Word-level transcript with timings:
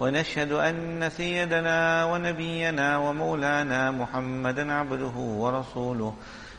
ونشهد 0.00 0.52
أن 0.52 1.10
سيدنا 1.10 2.04
ونبينا 2.04 2.98
ومولانا 2.98 3.90
محمدا 3.90 4.72
عبده 4.72 5.16
ورسوله 5.16 6.14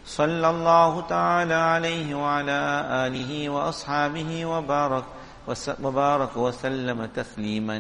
صلى 0.06 0.50
الله 0.50 1.02
تعالى 1.02 1.54
عليه 1.54 2.16
وعلى 2.16 2.86
آله 3.08 3.50
وأصحابه 3.50 4.46
وبارك 4.46 5.04
وبارك 5.84 6.38
وسلم 6.38 7.06
تسليما 7.06 7.78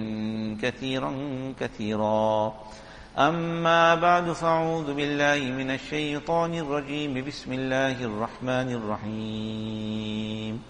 كثيرا 0.61 1.11
كثيرا. 1.59 2.53
أما 3.17 3.95
بعد 3.95 4.31
فأعوذ 4.31 4.93
بالله 4.93 5.39
من 5.55 5.71
الشيطان 5.71 6.53
الرجيم. 6.53 7.25
بسم 7.25 7.53
الله 7.53 8.03
الرحمن 8.03 8.69
الرحيم. 8.79 10.61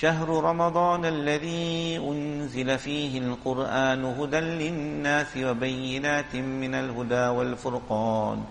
شهر 0.00 0.28
رمضان 0.28 1.04
الذي 1.04 1.98
أنزل 1.98 2.78
فيه 2.78 3.18
القرآن 3.18 4.04
هدى 4.04 4.40
للناس 4.40 5.36
وبينات 5.36 6.34
من 6.34 6.74
الهدى 6.74 7.14
والفرقان. 7.14 8.42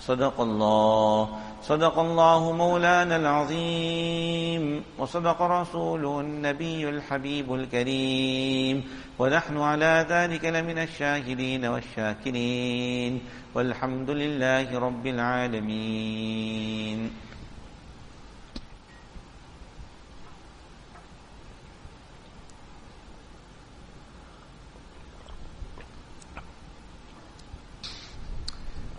صدق 0.00 0.40
الله. 0.40 1.28
صدق 1.62 1.98
الله 1.98 2.52
مولانا 2.52 3.16
العظيم. 3.16 4.84
وصدق 4.98 5.42
رسوله 5.42 6.20
النبي 6.20 6.88
الحبيب 6.88 7.54
الكريم. 7.54 8.84
ونحن 9.18 9.58
على 9.58 10.06
ذلك 10.10 10.44
لمن 10.44 10.78
الشاهدين 10.78 11.64
والشاكرين. 11.64 13.20
والحمد 13.54 14.10
لله 14.10 14.78
رب 14.78 15.06
العالمين. 15.06 17.10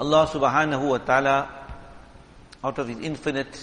Allah 0.04 0.28
subhanahu 0.28 0.90
wa 0.90 0.98
ta'ala, 0.98 1.50
out 2.62 2.78
of 2.78 2.90
His 2.90 3.00
infinite 3.00 3.56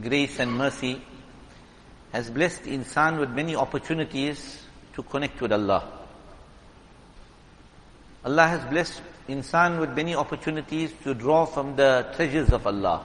grace 0.00 0.38
and 0.38 0.50
mercy, 0.50 1.02
has 2.10 2.30
blessed 2.30 2.62
insan 2.62 3.20
with 3.20 3.28
many 3.28 3.54
opportunities 3.54 4.62
to 4.94 5.02
connect 5.02 5.38
with 5.42 5.52
Allah. 5.52 5.84
Allah 8.24 8.48
has 8.48 8.64
blessed 8.64 9.02
insan 9.28 9.78
with 9.78 9.90
many 9.90 10.14
opportunities 10.14 10.94
to 11.04 11.12
draw 11.12 11.44
from 11.44 11.76
the 11.76 12.08
treasures 12.16 12.48
of 12.48 12.66
Allah. 12.66 13.04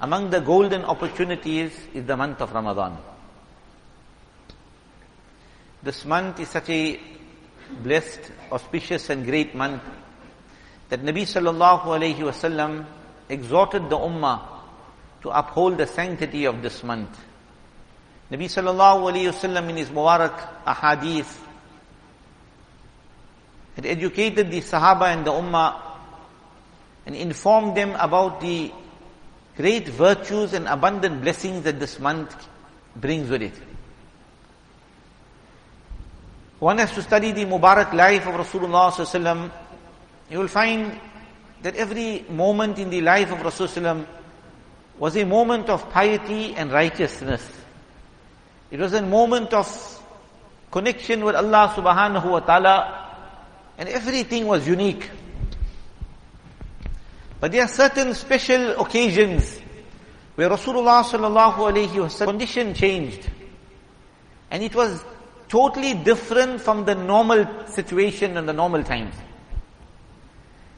Among 0.00 0.30
the 0.30 0.40
golden 0.40 0.82
opportunities 0.82 1.78
is 1.94 2.06
the 2.06 2.16
month 2.16 2.40
of 2.40 2.52
Ramadan. 2.52 2.98
This 5.80 6.04
month 6.04 6.40
is 6.40 6.48
such 6.48 6.70
a 6.70 6.98
blessed, 7.84 8.32
auspicious 8.50 9.10
and 9.10 9.24
great 9.24 9.54
month 9.54 9.82
that 10.88 11.02
Nabi 11.02 11.22
sallallahu 11.22 11.84
alayhi 11.84 12.18
wasallam 12.18 12.86
exhorted 13.28 13.90
the 13.90 13.96
ummah 13.96 14.40
to 15.22 15.30
uphold 15.30 15.78
the 15.78 15.86
sanctity 15.86 16.44
of 16.44 16.62
this 16.62 16.82
month. 16.82 17.18
Nabi 18.30 18.44
sallallahu 18.44 19.12
alayhi 19.12 19.32
wasallam 19.32 19.68
in 19.70 19.76
his 19.76 19.88
Mubarak 19.88 20.64
ahadith 20.64 21.38
had 23.76 23.86
educated 23.86 24.50
the 24.50 24.60
Sahaba 24.60 25.12
and 25.12 25.26
the 25.26 25.30
ummah 25.30 25.80
and 27.06 27.14
informed 27.16 27.76
them 27.76 27.94
about 27.98 28.40
the 28.40 28.72
great 29.56 29.88
virtues 29.88 30.52
and 30.52 30.66
abundant 30.68 31.22
blessings 31.22 31.62
that 31.64 31.80
this 31.80 31.98
month 31.98 32.48
brings 32.96 33.28
with 33.30 33.42
it. 33.42 33.54
One 36.58 36.78
has 36.78 36.92
to 36.92 37.02
study 37.02 37.32
the 37.32 37.44
Mubarak 37.44 37.92
life 37.92 38.26
of 38.26 38.34
Rasulullah 38.34 38.90
sallallahu 38.90 38.92
alaihi 38.92 39.22
wasallam 39.22 39.50
you 40.30 40.38
will 40.38 40.48
find 40.48 40.98
that 41.62 41.76
every 41.76 42.24
moment 42.28 42.78
in 42.78 42.90
the 42.90 43.00
life 43.00 43.32
of 43.32 43.38
Rasulullah 43.38 44.06
was 44.98 45.16
a 45.16 45.24
moment 45.24 45.68
of 45.68 45.90
piety 45.90 46.54
and 46.54 46.72
righteousness. 46.72 47.46
It 48.70 48.80
was 48.80 48.92
a 48.92 49.02
moment 49.02 49.52
of 49.52 49.66
connection 50.70 51.24
with 51.24 51.34
Allah 51.34 51.72
subhanahu 51.74 52.30
wa 52.30 52.40
ta'ala 52.40 53.08
and 53.78 53.88
everything 53.88 54.46
was 54.46 54.66
unique. 54.66 55.08
But 57.40 57.52
there 57.52 57.62
are 57.62 57.68
certain 57.68 58.14
special 58.14 58.80
occasions 58.80 59.58
where 60.34 60.50
Rasulullah 60.50 61.04
sallallahu 61.04 61.54
alayhi 61.54 61.88
wasallam 61.88 62.26
condition 62.26 62.74
changed. 62.74 63.28
And 64.50 64.62
it 64.62 64.74
was 64.74 65.04
totally 65.48 65.94
different 65.94 66.60
from 66.60 66.84
the 66.84 66.94
normal 66.94 67.66
situation 67.66 68.36
and 68.36 68.48
the 68.48 68.52
normal 68.52 68.82
times. 68.82 69.14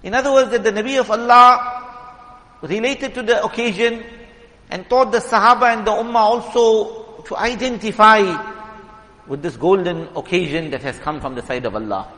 In 0.03 0.15
other 0.15 0.33
words, 0.33 0.51
that 0.51 0.65
the 0.65 0.73
Nabi 0.73 0.99
of 0.99 1.11
Allah 1.11 2.59
related 2.63 3.15
to 3.15 3.23
the 3.23 3.45
occasion 3.45 4.03
and 4.71 4.89
taught 4.89 5.13
the 5.13 5.19
Sahaba 5.19 5.75
and 5.77 5.87
the 5.87 5.91
Ummah 5.91 6.15
also 6.15 7.23
to 7.25 7.37
identify 7.37 8.21
with 9.27 9.43
this 9.43 9.57
golden 9.57 10.09
occasion 10.17 10.71
that 10.71 10.83
has 10.83 10.99
come 10.99 11.21
from 11.21 11.35
the 11.35 11.43
side 11.43 11.67
of 11.67 11.75
Allah. 11.75 12.09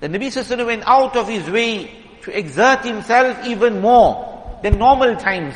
The 0.00 0.08
Nabi 0.08 0.28
Sallallahu 0.28 0.66
went 0.66 0.82
out 0.86 1.16
of 1.16 1.28
his 1.28 1.48
way 1.50 1.90
to 2.22 2.36
exert 2.36 2.84
himself 2.84 3.46
even 3.46 3.80
more 3.80 4.58
than 4.62 4.78
normal 4.78 5.16
times 5.16 5.54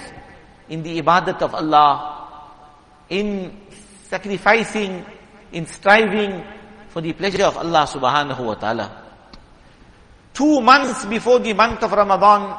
in 0.69 0.83
the 0.83 1.01
ibadat 1.01 1.43
of 1.43 1.55
Allah, 1.55 2.29
in 3.11 3.61
sacrificing, 4.09 5.05
in 5.53 5.67
striving 5.67 6.43
for 6.89 7.01
the 7.01 7.13
pleasure 7.13 7.45
of 7.45 7.57
Allah 7.57 7.87
subhanahu 7.87 8.45
wa 8.45 8.55
ta'ala. 8.55 9.04
Two 10.35 10.61
months 10.61 11.05
before 11.07 11.39
the 11.39 11.53
month 11.53 11.85
of 11.85 11.93
Ramadan, 11.93 12.51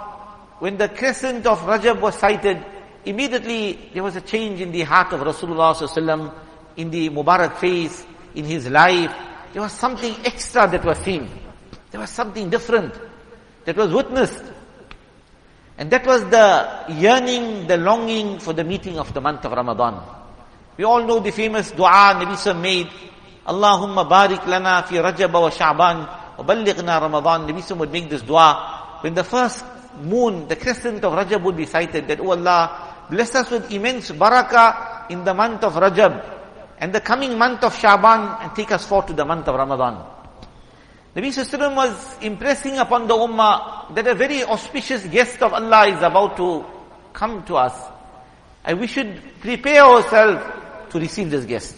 when 0.59 0.77
the 0.77 0.87
crescent 0.87 1.45
of 1.45 1.59
Rajab 1.59 1.99
was 1.99 2.15
sighted, 2.15 2.65
immediately 3.03 3.91
there 3.93 4.01
was 4.01 4.15
a 4.15 4.21
change 4.21 4.61
in 4.61 4.71
the 4.71 4.83
heart 4.83 5.11
of 5.11 5.19
Rasulullah 5.19 6.33
in 6.77 6.89
the 6.89 7.09
Mubarak 7.09 7.57
face, 7.57 8.05
in 8.33 8.45
his 8.45 8.67
life. 8.69 9.13
There 9.51 9.61
was 9.61 9.73
something 9.73 10.15
extra 10.23 10.67
that 10.69 10.85
was 10.85 10.97
seen. 10.99 11.29
There 11.91 11.99
was 11.99 12.09
something 12.09 12.49
different 12.49 12.93
that 13.65 13.75
was 13.75 13.91
witnessed. 13.91 14.43
And 15.77 15.91
that 15.91 16.05
was 16.05 16.23
the 16.29 16.85
yearning, 16.89 17.67
the 17.67 17.75
longing 17.75 18.39
for 18.39 18.53
the 18.53 18.63
meeting 18.63 18.97
of 18.97 19.13
the 19.13 19.19
month 19.19 19.43
of 19.43 19.51
Ramadan. 19.51 20.01
We 20.77 20.85
all 20.85 21.05
know 21.05 21.19
the 21.19 21.31
famous 21.31 21.71
dua 21.71 22.15
Nabi 22.15 22.61
made, 22.61 22.89
Allahumma 23.45 24.09
barik 24.09 24.45
lana 24.47 24.85
fi 24.87 24.95
Rajab 24.95 25.33
wa 25.33 25.49
Sha'ban 25.49 26.24
وَبَلِّغْنَا 26.38 27.00
Ramadan. 27.00 27.46
Nabi 27.46 27.76
would 27.76 27.92
make 27.92 28.08
this 28.08 28.22
dua. 28.22 28.98
When 29.00 29.14
the 29.14 29.24
first 29.24 29.64
moon, 30.02 30.48
the 30.48 30.56
crescent 30.56 31.04
of 31.04 31.12
Rajab 31.12 31.42
would 31.42 31.56
be 31.56 31.66
sighted, 31.66 32.08
that, 32.08 32.20
Oh 32.20 32.30
Allah, 32.30 33.06
bless 33.10 33.34
us 33.34 33.50
with 33.50 33.70
immense 33.72 34.10
barakah 34.10 35.10
in 35.10 35.24
the 35.24 35.34
month 35.34 35.64
of 35.64 35.74
Rajab 35.74 36.38
and 36.78 36.92
the 36.92 37.00
coming 37.00 37.36
month 37.36 37.62
of 37.62 37.76
Shaban 37.76 38.42
and 38.42 38.54
take 38.56 38.72
us 38.72 38.86
forth 38.86 39.06
to 39.06 39.12
the 39.12 39.24
month 39.24 39.46
of 39.48 39.54
Ramadan. 39.54 40.02
Nabi 41.14 41.28
Sallallahu 41.28 41.76
was 41.76 42.16
impressing 42.22 42.78
upon 42.78 43.06
the 43.06 43.14
Ummah 43.14 43.94
that 43.94 44.06
a 44.06 44.14
very 44.14 44.44
auspicious 44.44 45.04
guest 45.06 45.42
of 45.42 45.52
Allah 45.52 45.88
is 45.88 46.00
about 46.02 46.36
to 46.36 46.64
come 47.12 47.44
to 47.44 47.56
us. 47.56 47.74
And 48.64 48.80
we 48.80 48.86
should 48.86 49.20
prepare 49.40 49.82
ourselves 49.82 50.40
to 50.90 51.00
receive 51.00 51.30
this 51.30 51.44
guest. 51.44 51.76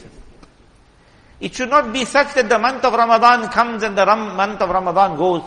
It 1.39 1.53
should 1.53 1.69
not 1.69 1.93
be 1.93 2.05
such 2.05 2.33
that 2.33 2.49
the 2.49 2.57
month 2.57 2.83
of 2.83 2.93
Ramadan 2.93 3.49
comes 3.49 3.83
and 3.83 3.97
the 3.97 4.05
Ram- 4.05 4.35
month 4.35 4.61
of 4.61 4.69
Ramadan 4.69 5.17
goes. 5.17 5.43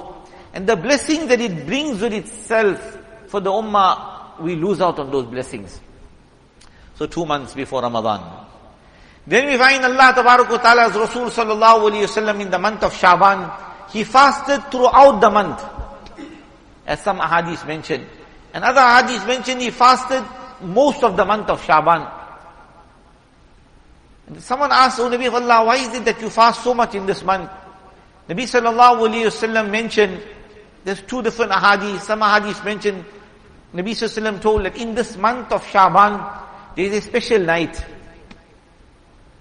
And 0.52 0.66
the 0.66 0.76
blessing 0.76 1.26
that 1.28 1.40
it 1.40 1.66
brings 1.66 2.00
with 2.00 2.12
itself 2.12 2.98
for 3.26 3.40
the 3.40 3.50
ummah, 3.50 4.40
we 4.40 4.56
lose 4.56 4.81
out 4.81 4.98
on 4.98 5.10
those 5.10 5.26
blessings. 5.26 5.81
So 6.94 7.06
two 7.06 7.26
months 7.26 7.54
before 7.54 7.82
Ramadan. 7.82 8.46
Then 9.26 9.46
we 9.46 9.56
find 9.56 9.84
Allah 9.84 10.12
Ta'ala's 10.14 10.94
Rasul 10.94 11.31
Sallallahu 11.31 11.90
Alaihi 11.90 12.06
Wasallam 12.06 12.40
in 12.40 12.50
the 12.50 12.58
month 12.58 12.82
of 12.82 12.94
Shaban. 12.94 13.50
He 13.90 14.04
fasted 14.04 14.70
throughout 14.70 15.20
the 15.20 15.31
month. 15.31 15.64
As 16.87 17.00
some 17.02 17.19
hadiths 17.19 17.66
mentioned. 17.66 18.06
And 18.52 18.64
other 18.64 18.81
hadiths 18.81 19.26
mentioned 19.26 19.60
he 19.60 19.70
fasted 19.70 20.25
most 20.62 21.02
of 21.02 21.16
the 21.16 21.25
month 21.25 21.48
of 21.48 21.64
Shaban. 21.64 22.06
Someone 24.38 24.71
asked, 24.73 25.00
O 25.00 25.11
Nabi 25.11 25.27
of 25.27 25.35
Allah, 25.35 25.65
why 25.65 25.77
is 25.77 25.94
it 25.94 26.05
that 26.05 26.21
you 26.21 26.31
fast 26.31 26.62
so 26.62 26.73
much 26.73 26.94
in 26.94 27.06
this 27.06 27.25
month? 27.25 27.50
Nabi 28.29 28.43
sallallahu 28.44 29.09
alayhi 29.09 29.27
wasallam 29.27 29.71
mentioned 29.71 30.23
There's 30.85 31.03
two 31.03 31.23
different 31.23 31.53
ahadith. 31.53 32.00
Some 32.00 32.21
ahadith 32.21 32.65
mention, 32.65 33.05
Nabi 33.75 33.91
Sallallahu 33.91 34.41
told 34.41 34.65
that 34.65 34.77
in 34.77 34.94
this 34.94 35.17
month 35.17 35.53
of 35.53 35.67
Shaban, 35.67 36.21
there 36.75 36.87
is 36.87 36.94
a 36.94 37.00
special 37.03 37.41
night. 37.41 37.85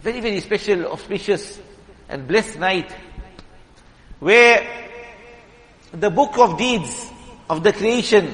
Very, 0.02 0.20
very 0.20 0.40
special, 0.42 0.88
auspicious 0.88 1.60
and 2.10 2.28
blessed 2.28 2.60
night. 2.60 2.94
Where 4.20 4.68
the 5.94 6.10
book 6.10 6.38
of 6.38 6.58
deeds 6.58 7.10
of 7.50 7.64
the 7.64 7.72
creation, 7.72 8.32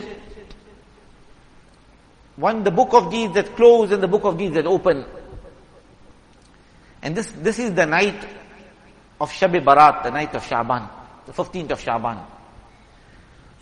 one, 2.36 2.63
the 2.63 2.72
book 2.72 2.94
of 2.94 3.12
deeds 3.12 3.34
that 3.36 3.56
close 3.56 3.92
and 3.92 4.01
the 4.01 4.08
book 4.08 4.24
of 4.24 4.38
deeds 4.38 4.56
that 4.56 4.66
open. 4.66 5.06
And 7.06 7.16
this, 7.16 7.31
this 7.38 7.60
is 7.60 7.72
the 7.75 7.86
night 7.86 8.18
of 9.22 9.31
Shab 9.31 9.63
Barat, 9.63 10.04
the 10.04 10.10
night 10.10 10.34
of 10.34 10.44
Shaban, 10.44 10.90
the 11.28 11.34
15th 11.34 11.69
of 11.69 11.80
Shaban. 11.80 12.18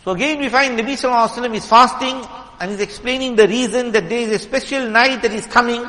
So 0.05 0.11
again 0.11 0.39
we 0.39 0.47
find 0.47 0.79
Nabi 0.79 0.93
Sallallahu 0.93 1.27
Alaihi 1.27 1.43
Wasallam 1.43 1.55
is 1.55 1.65
fasting 1.65 2.25
and 2.61 2.71
is 2.71 2.79
explaining 2.79 3.35
the 3.35 3.45
reason 3.45 3.91
that 3.91 4.07
there 4.07 4.19
is 4.19 4.31
a 4.31 4.39
special 4.39 4.89
night 4.89 5.21
that 5.23 5.33
is 5.33 5.45
coming 5.47 5.85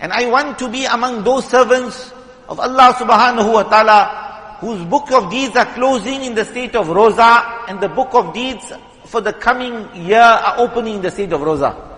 and 0.00 0.10
I 0.10 0.30
want 0.30 0.58
to 0.60 0.70
be 0.70 0.86
among 0.86 1.22
those 1.22 1.46
servants 1.48 2.12
of 2.48 2.58
Allah 2.58 2.94
subhanahu 2.96 3.52
wa 3.52 3.62
ta'ala 3.64 4.56
whose 4.60 4.82
book 4.86 5.12
of 5.12 5.30
deeds 5.30 5.56
are 5.56 5.66
closing 5.74 6.22
in 6.24 6.34
the 6.34 6.46
state 6.46 6.74
of 6.74 6.88
Rosa 6.88 7.64
and 7.68 7.78
the 7.78 7.88
book 7.88 8.14
of 8.14 8.32
deeds 8.32 8.72
for 9.04 9.20
the 9.20 9.34
coming 9.34 10.06
year 10.06 10.20
are 10.20 10.58
opening 10.58 10.96
in 10.96 11.02
the 11.02 11.10
state 11.10 11.32
of 11.32 11.42
Rosa. 11.42 11.89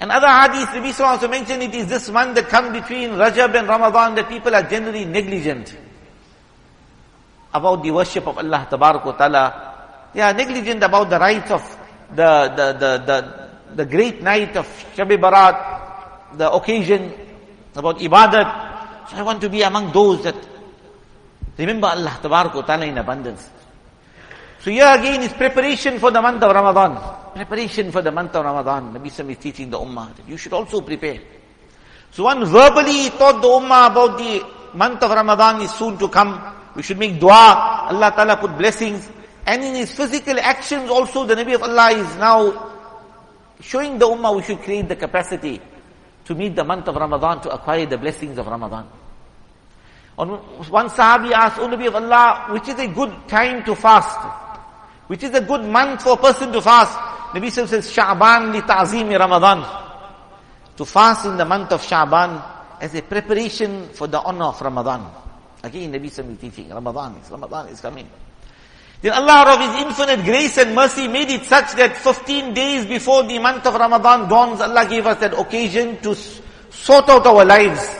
And 0.00 0.12
other 0.12 0.28
hadith, 0.28 0.68
Nabi 0.68 0.94
Sallallahu 0.94 1.18
also 1.18 1.28
mentioned 1.28 1.62
it 1.62 1.74
is 1.74 1.86
this 1.88 2.08
month 2.10 2.36
that 2.36 2.48
comes 2.48 2.72
between 2.72 3.10
Rajab 3.10 3.58
and 3.58 3.66
Ramadan 3.66 4.14
that 4.14 4.28
people 4.28 4.54
are 4.54 4.62
generally 4.62 5.04
negligent 5.04 5.76
about 7.52 7.82
the 7.82 7.90
worship 7.90 8.26
of 8.26 8.38
Allah 8.38 8.66
Ta'ala. 8.70 10.10
They 10.14 10.20
are 10.20 10.32
negligent 10.32 10.82
about 10.84 11.10
the 11.10 11.18
rights 11.18 11.50
of 11.50 11.62
the, 12.14 12.52
the, 12.54 12.72
the, 12.78 13.02
the, 13.06 13.74
the 13.74 13.86
great 13.86 14.22
night 14.22 14.56
of 14.56 14.66
Shabi 14.94 15.20
Barat, 15.20 16.36
the 16.36 16.50
occasion 16.52 17.12
about 17.74 17.98
ibadat. 17.98 19.10
So 19.10 19.16
I 19.16 19.22
want 19.22 19.40
to 19.40 19.48
be 19.48 19.62
among 19.62 19.92
those 19.92 20.22
that 20.22 20.36
remember 21.56 21.88
Allah 21.88 22.18
Ta'ala 22.22 22.86
in 22.86 22.98
abundance. 22.98 23.50
So 24.68 24.72
here 24.72 24.84
again 24.84 25.22
is 25.22 25.32
preparation 25.32 25.98
for 25.98 26.10
the 26.10 26.20
month 26.20 26.42
of 26.42 26.52
Ramadan. 26.52 27.32
Preparation 27.32 27.90
for 27.90 28.02
the 28.02 28.12
month 28.12 28.36
of 28.36 28.44
Ramadan. 28.44 28.92
Nabi 28.92 29.10
Sam 29.10 29.30
is 29.30 29.38
teaching 29.38 29.70
the 29.70 29.78
Ummah 29.78 30.14
that 30.14 30.28
you 30.28 30.36
should 30.36 30.52
also 30.52 30.82
prepare. 30.82 31.18
So 32.10 32.24
one 32.24 32.44
verbally 32.44 33.08
taught 33.16 33.40
the 33.40 33.48
Ummah 33.48 33.90
about 33.90 34.18
the 34.18 34.44
month 34.76 35.02
of 35.02 35.10
Ramadan 35.10 35.62
is 35.62 35.72
soon 35.72 35.96
to 35.96 36.06
come. 36.10 36.54
We 36.76 36.82
should 36.82 36.98
make 36.98 37.18
dua. 37.18 37.88
Allah 37.88 38.12
Ta'ala 38.14 38.36
put 38.36 38.58
blessings. 38.58 39.08
And 39.46 39.64
in 39.64 39.74
his 39.74 39.90
physical 39.90 40.38
actions 40.38 40.90
also 40.90 41.24
the 41.24 41.34
Nabi 41.34 41.54
of 41.54 41.62
Allah 41.62 41.90
is 41.92 42.16
now 42.16 42.76
showing 43.62 43.98
the 43.98 44.06
Ummah 44.06 44.36
we 44.36 44.42
should 44.42 44.60
create 44.60 44.86
the 44.86 44.96
capacity 44.96 45.62
to 46.26 46.34
meet 46.34 46.54
the 46.54 46.64
month 46.64 46.86
of 46.88 46.94
Ramadan, 46.94 47.40
to 47.40 47.48
acquire 47.48 47.86
the 47.86 47.96
blessings 47.96 48.36
of 48.36 48.46
Ramadan. 48.46 48.86
On 50.18 50.28
one 50.68 50.90
Sahabi 50.90 51.32
asked, 51.32 51.58
O 51.58 51.66
Nabi 51.68 51.86
of 51.86 51.94
Allah, 51.94 52.48
which 52.50 52.68
is 52.68 52.78
a 52.78 52.88
good 52.88 53.16
time 53.28 53.64
to 53.64 53.74
fast? 53.74 54.44
Which 55.08 55.24
is 55.24 55.34
a 55.34 55.40
good 55.40 55.64
month 55.64 56.02
for 56.02 56.12
a 56.12 56.16
person 56.16 56.52
to 56.52 56.60
fast. 56.62 56.96
Nabi 57.34 57.50
says, 57.50 57.70
Sha'ban 57.90 58.52
li 58.52 58.60
ta'zimi 58.60 59.18
Ramadan. 59.18 59.64
To 60.76 60.84
fast 60.84 61.26
in 61.26 61.36
the 61.36 61.44
month 61.44 61.72
of 61.72 61.82
Sha'ban 61.82 62.40
as 62.80 62.94
a 62.94 63.02
preparation 63.02 63.88
for 63.88 64.06
the 64.06 64.20
honor 64.20 64.46
of 64.46 64.60
Ramadan. 64.60 65.10
Again, 65.62 65.92
Nabi 65.92 66.06
is 66.06 66.38
teaching, 66.40 66.70
Ramadan 66.70 67.16
is, 67.16 67.30
Ramadan 67.30 67.68
is 67.68 67.80
coming. 67.80 68.08
Then 69.00 69.12
Allah 69.12 69.54
of 69.54 69.60
His 69.60 69.86
infinite 69.86 70.24
grace 70.24 70.58
and 70.58 70.74
mercy 70.74 71.08
made 71.08 71.30
it 71.30 71.44
such 71.44 71.74
that 71.74 71.96
15 71.96 72.54
days 72.54 72.86
before 72.86 73.22
the 73.22 73.38
month 73.38 73.66
of 73.66 73.74
Ramadan 73.74 74.28
dawns, 74.28 74.60
Allah 74.60 74.86
gave 74.88 75.06
us 75.06 75.18
that 75.20 75.38
occasion 75.38 76.00
to 76.02 76.14
sort 76.70 77.08
out 77.08 77.26
our 77.26 77.44
lives. 77.44 77.94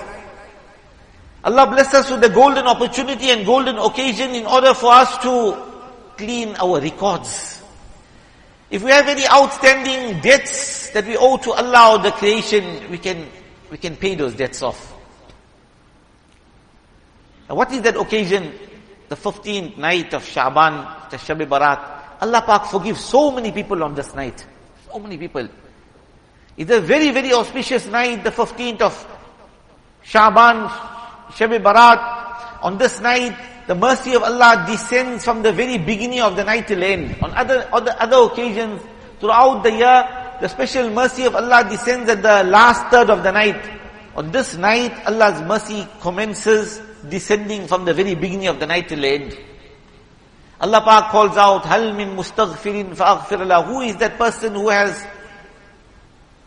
Allah 1.45 1.71
blessed 1.71 1.95
us 1.95 2.11
with 2.11 2.21
the 2.21 2.29
golden 2.29 2.67
opportunity 2.67 3.31
and 3.31 3.47
golden 3.47 3.79
occasion 3.79 4.35
in 4.35 4.45
order 4.45 4.75
for 4.75 4.93
us 4.93 5.17
to 5.23 5.55
clean 6.19 6.57
our 6.57 6.81
records. 6.81 7.63
If 8.71 8.83
we 8.83 8.91
have 8.91 9.09
any 9.09 9.27
outstanding 9.27 10.21
debts 10.21 10.91
that 10.91 11.07
we 11.07 11.17
owe 11.17 11.39
to 11.39 11.53
Allah 11.53 11.97
or 11.97 12.03
the 12.03 12.11
creation, 12.11 12.91
we 12.91 12.99
can, 12.99 13.27
we 13.71 13.79
can 13.79 13.97
pay 13.97 14.15
those 14.15 14.35
debts 14.35 14.61
off. 14.63 14.95
Now 17.49 17.55
what 17.55 17.73
is 17.73 17.81
that 17.83 17.97
occasion? 17.97 18.53
The 19.09 19.17
15th 19.17 19.79
night 19.79 20.13
of 20.13 20.23
Shaban, 20.23 21.09
the 21.09 21.17
Shab 21.17 21.49
Barat. 21.49 22.19
Allah 22.21 22.43
Pak 22.45 22.67
forgives 22.67 23.01
so 23.03 23.31
many 23.31 23.53
people 23.53 23.83
on 23.83 23.95
this 23.95 24.15
night. 24.15 24.45
So 24.93 24.99
many 24.99 25.17
people. 25.17 25.49
It's 26.59 26.71
a 26.71 26.81
very, 26.81 27.11
very 27.13 27.33
auspicious 27.33 27.87
night, 27.87 28.25
the 28.25 28.31
15th 28.31 28.83
of 28.83 29.19
Shaban, 30.03 30.69
Shab 31.31 31.63
Barat. 31.63 32.61
On 32.63 32.77
this 32.79 33.01
night, 33.01 33.37
the 33.67 33.75
mercy 33.75 34.15
of 34.15 34.23
Allah 34.23 34.65
descends 34.67 35.25
from 35.25 35.43
the 35.43 35.53
very 35.53 35.79
beginning 35.79 36.21
of 36.21 36.37
the 36.37 36.45
night 36.45 36.67
till 36.67 36.83
end. 36.83 37.17
On 37.23 37.31
other, 37.35 37.69
other, 37.73 37.95
other 37.99 38.33
occasions, 38.33 38.81
throughout 39.21 39.63
the 39.63 39.73
year, 39.73 40.37
the 40.41 40.49
special 40.49 40.91
mercy 40.91 41.25
of 41.25 41.37
Allah 41.37 41.67
descends 41.69 42.09
at 42.11 42.23
the 42.23 42.45
last 42.45 42.91
third 42.91 43.11
of 43.11 43.23
the 43.23 43.31
night. 43.31 43.61
On 44.17 44.31
this 44.33 44.57
night, 44.57 44.93
Allah's 45.07 45.43
mercy 45.43 45.87
commences 46.01 46.81
descending 47.09 47.67
from 47.69 47.85
the 47.85 47.95
very 47.95 48.15
beginning 48.15 48.49
of 48.49 48.59
the 48.59 48.67
night 48.67 48.89
till 48.89 49.05
end. 49.05 49.37
Allah 50.61 51.09
calls 51.11 51.37
out, 51.37 51.65
Hal 51.67 51.93
min 51.93 52.17
mustaghfirin 52.17 53.67
Who 53.67 53.81
is 53.83 53.97
that 53.97 54.19
person 54.19 54.55
who 54.55 54.71
has 54.71 55.07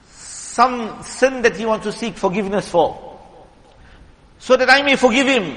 some 0.10 1.02
sin 1.04 1.42
that 1.44 1.56
he 1.56 1.66
wants 1.66 1.86
to 1.86 1.92
seek 1.92 2.18
forgiveness 2.18 2.70
for? 2.70 3.11
So 4.42 4.58
that 4.58 4.70
I 4.72 4.82
may 4.82 4.96
forgive 4.96 5.28
him. 5.28 5.56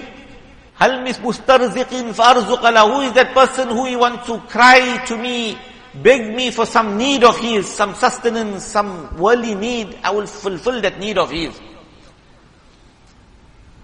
Hal 0.75 1.01
mustarziqin 1.01 2.13
farzuqala. 2.13 2.85
Who 2.93 3.01
is 3.09 3.13
that 3.15 3.33
person 3.33 3.69
who 3.71 3.87
he 3.87 3.97
wants 3.97 4.27
to 4.27 4.39
cry 4.41 5.03
to 5.07 5.17
me, 5.17 5.57
beg 6.03 6.37
me 6.37 6.51
for 6.51 6.67
some 6.67 6.99
need 6.99 7.25
of 7.25 7.39
his, 7.39 7.67
some 7.67 7.95
sustenance, 7.95 8.63
some 8.63 9.17
worldly 9.17 9.55
need. 9.55 9.99
I 10.05 10.11
will 10.11 10.27
fulfill 10.27 10.83
that 10.83 10.99
need 10.99 11.17
of 11.17 11.31
his. 11.31 11.59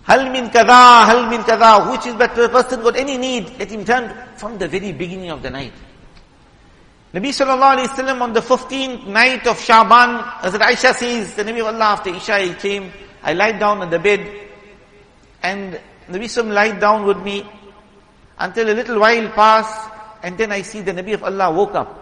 Hal 0.02 0.30
min 0.30 0.50
kada, 0.50 1.06
hal 1.08 1.30
min 1.30 1.44
kada. 1.44 1.90
Which 1.90 2.04
is 2.04 2.16
that 2.16 2.34
person 2.34 2.82
got 2.82 2.96
any 2.96 3.16
need, 3.16 3.58
let 3.58 3.70
him 3.70 3.86
turn 3.86 4.14
from 4.36 4.58
the 4.58 4.68
very 4.68 4.92
beginning 4.92 5.30
of 5.30 5.40
the 5.40 5.48
night. 5.48 5.72
Nabi 7.14 7.30
sallallahu 7.30 7.78
alayhi 7.78 7.88
wasallam 7.88 8.20
on 8.20 8.32
the 8.34 8.40
15th 8.40 9.06
night 9.06 9.46
of 9.46 9.58
Shaban, 9.58 10.44
as 10.44 10.52
Aisha 10.52 10.92
says, 10.92 11.34
the 11.34 11.44
Nabi 11.44 11.60
of 11.60 11.74
Allah 11.74 11.96
after 11.96 12.10
Isha 12.10 12.38
he 12.40 12.54
came, 12.54 12.92
I 13.22 13.32
lied 13.32 13.58
down 13.58 13.80
on 13.80 13.88
the 13.88 13.98
bed, 13.98 14.49
and 15.42 15.80
Nabi 16.08 16.24
Sallam 16.24 16.52
lied 16.52 16.80
down 16.80 17.06
with 17.06 17.18
me 17.18 17.46
until 18.38 18.70
a 18.70 18.74
little 18.74 18.98
while 18.98 19.28
passed 19.30 19.90
and 20.22 20.36
then 20.36 20.52
I 20.52 20.62
see 20.62 20.80
the 20.80 20.92
Nabi 20.92 21.14
of 21.14 21.24
Allah 21.24 21.50
woke 21.52 21.74
up. 21.74 21.96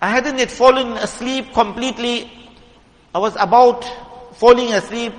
I 0.00 0.10
hadn't 0.10 0.38
yet 0.38 0.50
fallen 0.50 0.92
asleep 0.92 1.52
completely. 1.52 2.30
I 3.14 3.18
was 3.18 3.34
about 3.36 3.84
falling 4.36 4.72
asleep 4.72 5.14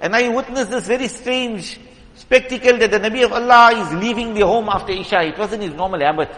and 0.00 0.14
I 0.14 0.28
witnessed 0.28 0.70
this 0.70 0.86
very 0.86 1.08
strange 1.08 1.80
spectacle 2.14 2.78
that 2.78 2.90
the 2.90 3.00
Nabi 3.00 3.24
of 3.24 3.32
Allah 3.32 3.72
is 3.74 3.92
leaving 3.94 4.34
the 4.34 4.46
home 4.46 4.68
after 4.68 4.92
Isha. 4.92 5.22
It 5.22 5.38
wasn't 5.38 5.62
his 5.62 5.74
normal 5.74 6.00
habit. 6.00 6.30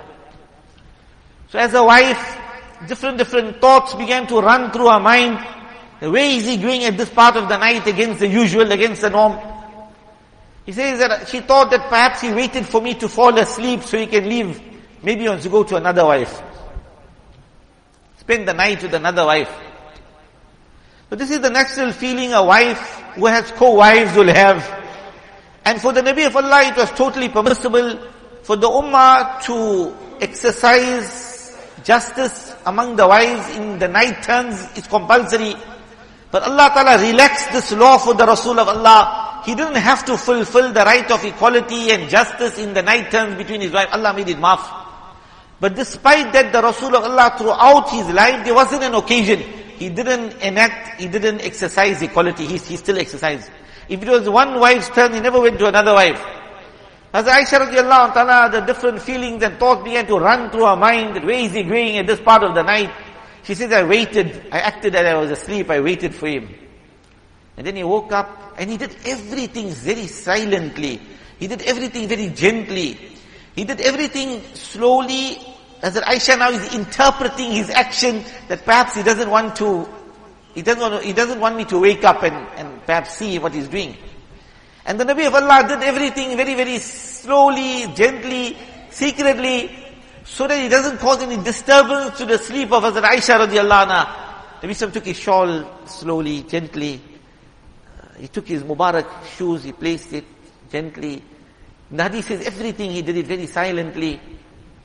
So 1.48 1.58
as 1.58 1.74
a 1.74 1.82
wife, 1.82 2.38
different, 2.86 3.18
different 3.18 3.60
thoughts 3.60 3.94
began 3.94 4.26
to 4.28 4.40
run 4.40 4.70
through 4.70 4.88
her 4.88 5.00
mind. 5.00 5.38
Where 6.00 6.30
is 6.30 6.46
he 6.46 6.56
going 6.56 6.84
at 6.84 6.96
this 6.96 7.10
part 7.10 7.36
of 7.36 7.48
the 7.48 7.58
night 7.58 7.86
against 7.86 8.20
the 8.20 8.28
usual, 8.28 8.72
against 8.72 9.02
the 9.02 9.10
norm? 9.10 9.38
He 10.64 10.72
says 10.72 10.98
that 10.98 11.28
she 11.28 11.40
thought 11.40 11.70
that 11.70 11.88
perhaps 11.88 12.22
he 12.22 12.32
waited 12.32 12.66
for 12.66 12.80
me 12.80 12.94
to 12.94 13.08
fall 13.08 13.36
asleep 13.38 13.82
so 13.82 13.98
he 13.98 14.06
can 14.06 14.28
leave. 14.28 14.60
Maybe 15.02 15.22
he 15.22 15.28
wants 15.28 15.44
to 15.44 15.50
go 15.50 15.62
to 15.62 15.76
another 15.76 16.04
wife. 16.04 16.42
Spend 18.18 18.48
the 18.48 18.54
night 18.54 18.82
with 18.82 18.94
another 18.94 19.24
wife. 19.26 19.50
But 21.10 21.18
this 21.18 21.30
is 21.30 21.40
the 21.40 21.50
natural 21.50 21.92
feeling 21.92 22.32
a 22.32 22.44
wife 22.44 23.02
who 23.14 23.26
has 23.26 23.50
co-wives 23.52 24.16
will 24.16 24.32
have. 24.32 24.62
And 25.64 25.80
for 25.80 25.92
the 25.92 26.00
Nabi 26.00 26.26
of 26.26 26.36
Allah, 26.36 26.62
it 26.62 26.76
was 26.76 26.90
totally 26.92 27.28
permissible 27.28 28.08
for 28.42 28.56
the 28.56 28.68
Ummah 28.68 29.42
to 29.42 29.94
exercise 30.20 31.56
justice 31.82 32.54
among 32.64 32.96
the 32.96 33.06
wives 33.06 33.56
in 33.56 33.78
the 33.78 33.88
night 33.88 34.22
turns. 34.22 34.68
It's 34.76 34.86
compulsory. 34.86 35.54
But 36.30 36.44
Allah 36.44 36.70
Ta'ala 36.72 37.02
relaxed 37.02 37.52
this 37.52 37.72
law 37.72 37.98
for 37.98 38.14
the 38.14 38.24
Rasul 38.24 38.58
of 38.60 38.68
Allah. 38.68 39.42
He 39.44 39.54
didn't 39.54 39.76
have 39.76 40.04
to 40.06 40.16
fulfill 40.16 40.72
the 40.72 40.84
right 40.84 41.10
of 41.10 41.24
equality 41.24 41.90
and 41.90 42.08
justice 42.08 42.58
in 42.58 42.72
the 42.72 42.82
night 42.82 43.10
terms 43.10 43.34
between 43.36 43.60
his 43.60 43.72
wife. 43.72 43.88
Allah 43.92 44.14
made 44.14 44.28
it 44.28 44.36
maaf. 44.38 44.62
But 45.58 45.74
despite 45.74 46.32
that, 46.32 46.52
the 46.52 46.62
Rasul 46.62 46.94
of 46.96 47.04
Allah 47.04 47.34
throughout 47.36 47.90
his 47.90 48.08
life, 48.08 48.44
there 48.44 48.54
wasn't 48.54 48.84
an 48.84 48.94
occasion. 48.94 49.40
He 49.76 49.88
didn't 49.88 50.36
enact, 50.40 51.00
he 51.00 51.08
didn't 51.08 51.40
exercise 51.40 52.00
equality. 52.00 52.46
He, 52.46 52.58
he 52.58 52.76
still 52.76 52.98
exercised. 52.98 53.50
If 53.88 54.02
it 54.02 54.08
was 54.08 54.28
one 54.28 54.60
wife's 54.60 54.88
turn, 54.90 55.12
he 55.12 55.20
never 55.20 55.40
went 55.40 55.58
to 55.58 55.66
another 55.66 55.94
wife. 55.94 56.22
As 57.12 57.24
Aisha 57.26 57.58
radiallahu 57.66 58.14
ta'ala, 58.14 58.50
the 58.52 58.60
different 58.60 59.02
feelings 59.02 59.42
and 59.42 59.58
thoughts 59.58 59.82
began 59.82 60.06
to 60.06 60.18
run 60.18 60.48
through 60.50 60.66
her 60.66 60.76
mind. 60.76 61.24
Where 61.24 61.40
is 61.40 61.52
he 61.52 61.64
going 61.64 61.98
at 61.98 62.06
this 62.06 62.20
part 62.20 62.44
of 62.44 62.54
the 62.54 62.62
night? 62.62 62.92
She 63.42 63.54
says, 63.54 63.72
I 63.72 63.84
waited. 63.84 64.48
I 64.52 64.60
acted 64.60 64.94
that 64.94 65.06
I 65.06 65.14
was 65.14 65.30
asleep. 65.30 65.70
I 65.70 65.80
waited 65.80 66.14
for 66.14 66.28
him. 66.28 66.54
And 67.56 67.66
then 67.66 67.76
he 67.76 67.84
woke 67.84 68.12
up 68.12 68.54
and 68.58 68.70
he 68.70 68.76
did 68.76 68.94
everything 69.04 69.70
very 69.70 70.06
silently. 70.06 71.00
He 71.38 71.46
did 71.46 71.62
everything 71.62 72.08
very 72.08 72.28
gently. 72.28 72.98
He 73.54 73.64
did 73.64 73.80
everything 73.80 74.42
slowly. 74.54 75.38
As 75.82 75.96
Aisha 75.96 76.38
now 76.38 76.50
is 76.50 76.74
interpreting 76.74 77.52
his 77.52 77.70
action 77.70 78.24
that 78.48 78.64
perhaps 78.64 78.94
he 78.94 79.02
doesn't 79.02 79.30
want 79.30 79.56
to, 79.56 79.88
he 80.54 80.62
doesn't 80.62 80.80
want 80.80 81.00
to, 81.00 81.06
he 81.06 81.14
doesn't 81.14 81.40
want 81.40 81.56
me 81.56 81.64
to 81.66 81.78
wake 81.78 82.04
up 82.04 82.22
and, 82.22 82.36
and 82.56 82.84
perhaps 82.84 83.16
see 83.16 83.38
what 83.38 83.54
he's 83.54 83.68
doing. 83.68 83.96
And 84.84 85.00
the 85.00 85.04
Nabi 85.04 85.26
of 85.26 85.34
Allah 85.34 85.66
did 85.66 85.82
everything 85.82 86.36
very, 86.36 86.54
very 86.54 86.78
slowly, 86.78 87.86
gently, 87.94 88.56
secretly, 88.90 89.70
so 90.24 90.46
that 90.46 90.60
he 90.60 90.68
doesn't 90.68 90.98
cause 90.98 91.22
any 91.22 91.36
disturbance 91.42 92.18
to 92.18 92.26
the 92.26 92.38
sleep 92.38 92.72
of 92.72 92.82
Hazrat 92.82 93.02
Aisha 93.02 93.46
radiallahu 93.46 93.86
anha. 93.86 94.60
Nabi 94.60 94.70
Sallam 94.70 94.92
took 94.92 95.06
his 95.06 95.18
shawl 95.18 95.86
slowly, 95.86 96.42
gently. 96.42 97.00
Uh, 97.98 98.18
he 98.18 98.28
took 98.28 98.46
his 98.46 98.62
Mubarak 98.62 99.24
shoes, 99.36 99.64
he 99.64 99.72
placed 99.72 100.12
it 100.12 100.24
gently. 100.70 101.22
The 101.90 102.02
hadith 102.02 102.26
says 102.26 102.46
everything 102.46 102.90
he 102.90 103.02
did 103.02 103.16
it 103.16 103.26
very 103.26 103.46
silently. 103.46 104.20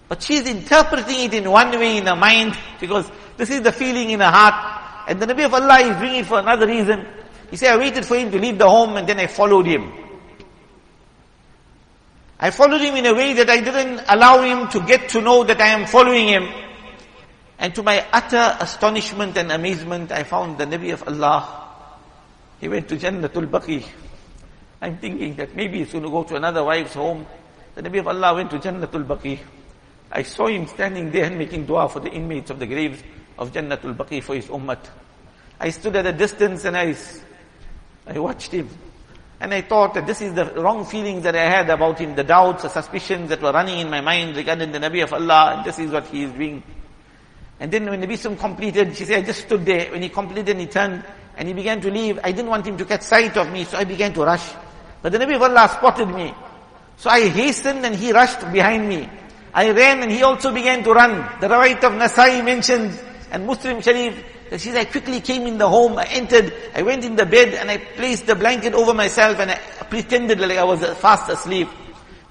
But 0.08 0.22
she's 0.22 0.48
interpreting 0.48 1.20
it 1.20 1.34
in 1.34 1.50
one 1.50 1.72
way 1.72 1.98
in 1.98 2.06
her 2.06 2.16
mind 2.16 2.58
because 2.80 3.10
this 3.38 3.50
is 3.50 3.62
the 3.62 3.72
feeling 3.72 4.12
in 4.12 4.20
her 4.20 4.32
heart. 4.32 5.08
And 5.08 5.20
the 5.20 5.26
Nabi 5.26 5.46
of 5.46 5.54
Allah 5.54 5.80
is 5.82 5.98
doing 5.98 6.16
it 6.16 6.26
for 6.26 6.40
another 6.40 6.68
reason. 6.68 7.06
He 7.52 7.58
said, 7.58 7.74
I 7.74 7.78
waited 7.78 8.06
for 8.06 8.16
him 8.16 8.32
to 8.32 8.40
leave 8.40 8.58
the 8.58 8.70
home 8.70 8.98
and 8.98 9.08
then 9.08 9.20
I 9.20 9.28
followed 9.28 9.68
him. 9.68 9.92
I 12.40 12.52
followed 12.52 12.82
him 12.82 12.96
in 12.96 13.06
a 13.06 13.14
way 13.14 13.34
that 13.34 13.50
I 13.50 13.62
didn't 13.62 14.04
allow 14.08 14.42
him 14.42 14.68
to 14.70 14.86
get 14.86 15.10
to 15.10 15.22
know 15.22 15.44
that 15.46 15.62
I 15.62 15.68
am 15.68 15.86
following 15.88 16.28
him. 16.28 16.48
And 17.58 17.74
to 17.76 17.84
my 17.84 18.06
utter 18.12 18.58
astonishment 18.60 19.38
and 19.38 19.52
amazement, 19.52 20.12
I 20.12 20.24
found 20.24 20.58
the 20.58 20.66
Nabi 20.66 20.92
of 20.92 21.08
Allah. 21.08 21.72
He 22.60 22.68
went 22.68 22.90
to 22.90 22.98
Jannatul 22.98 23.48
Baqi. 23.48 23.86
I'm 24.82 24.98
thinking 24.98 25.36
that 25.36 25.56
maybe 25.56 25.80
he's 25.80 25.92
going 25.92 26.04
to 26.04 26.10
go 26.10 26.24
to 26.24 26.36
another 26.36 26.64
wife's 26.64 26.94
home. 26.94 27.26
The 27.76 27.84
Nabi 27.84 28.00
of 28.00 28.08
Allah 28.10 28.36
went 28.36 28.50
to 28.52 28.60
Jannatul 28.60 29.06
Baqi. 29.06 29.40
I 30.12 30.24
saw 30.24 30.48
him 30.48 30.68
standing 30.68 31.12
there 31.12 31.26
and 31.26 31.38
making 31.38 31.66
dua 31.66 31.88
for 31.88 32.02
the 32.02 32.12
inmates 32.12 32.50
of 32.50 32.60
the 32.60 32.68
graves 32.68 33.02
of 33.38 33.54
Jannatul 33.54 33.96
Baqi 33.96 34.22
for 34.22 34.36
his 34.36 34.48
ummat. 34.48 34.86
I 35.60 35.70
stood 35.70 35.96
at 35.96 36.06
a 36.06 36.12
distance 36.12 36.66
and 36.66 36.76
I, 36.76 36.96
I 38.06 38.20
watched 38.20 38.52
him. 38.52 38.70
And 39.46 39.54
I 39.54 39.62
thought 39.62 39.94
that 39.94 40.08
this 40.08 40.24
is 40.24 40.34
the 40.34 40.46
wrong 40.56 40.86
feelings 40.86 41.22
that 41.22 41.36
I 41.36 41.44
had 41.44 41.70
about 41.70 42.00
him, 42.00 42.16
the 42.16 42.24
doubts, 42.24 42.64
the 42.64 42.70
suspicions 42.70 43.30
that 43.30 43.44
were 43.44 43.52
running 43.52 43.78
in 43.78 43.92
my 43.92 44.02
mind 44.02 44.36
regarding 44.36 44.72
the 44.72 44.80
Nabi 44.80 45.04
of 45.04 45.14
Allah, 45.14 45.54
and 45.56 45.64
this 45.64 45.78
is 45.78 45.92
what 45.92 46.08
he 46.08 46.24
is 46.24 46.32
doing. 46.32 46.64
And 47.60 47.72
then 47.72 47.88
when 47.88 48.02
Nabi 48.02 48.14
Sallam 48.14 48.40
completed, 48.40 48.98
she 48.98 49.06
said, 49.06 49.20
I 49.20 49.22
just 49.22 49.42
stood 49.42 49.64
there. 49.64 49.92
When 49.92 50.02
he 50.02 50.10
completed, 50.10 50.58
he 50.58 50.66
turned 50.66 51.06
and 51.38 51.48
he 51.48 51.54
began 51.54 51.80
to 51.82 51.92
leave. 51.92 52.20
I 52.24 52.32
didn't 52.32 52.50
want 52.50 52.66
him 52.66 52.76
to 52.78 52.86
catch 52.86 53.04
sight 53.04 53.38
of 53.38 53.52
me, 53.52 53.66
so 53.66 53.78
I 53.78 53.84
began 53.84 54.16
to 54.16 54.24
rush. 54.24 54.52
But 55.04 55.12
the 55.12 55.20
Nabi 55.20 55.36
of 55.36 55.44
Allah 55.44 55.70
spotted 55.70 56.08
me. 56.08 56.34
So 56.98 57.12
I 57.12 57.30
hastened 57.30 57.86
and 57.86 57.94
he 57.94 58.14
rushed 58.14 58.52
behind 58.52 58.90
me. 58.90 59.08
I 59.54 59.70
ran 59.70 60.02
and 60.02 60.12
he 60.12 60.24
also 60.24 60.52
began 60.52 60.84
to 60.86 60.92
run. 60.92 61.40
The 61.40 61.50
Rawait 61.50 61.84
of 61.84 61.94
Nasai 61.94 62.44
mentions, 62.44 63.00
and 63.30 63.46
Muslim 63.46 63.80
Sharif, 63.82 64.24
that 64.50 64.62
she 64.62 64.70
said, 64.70 64.78
I 64.78 64.86
quickly 64.86 65.22
came 65.22 65.48
in 65.48 65.58
the 65.58 65.68
home, 65.68 65.98
I 65.98 66.06
entered, 66.06 66.54
I 66.74 66.82
went 66.84 67.04
in 67.04 67.16
the 67.16 67.26
bed 67.26 67.54
and 67.54 67.70
I 67.70 67.78
placed 67.78 68.28
the 68.28 68.36
blanket 68.36 68.74
over 68.74 68.94
myself 68.94 69.40
and 69.40 69.52
I 69.52 69.56
pretended 69.90 70.40
like 70.40 70.58
I 70.58 70.64
was 70.64 70.86
fast 70.98 71.30
asleep. 71.30 71.68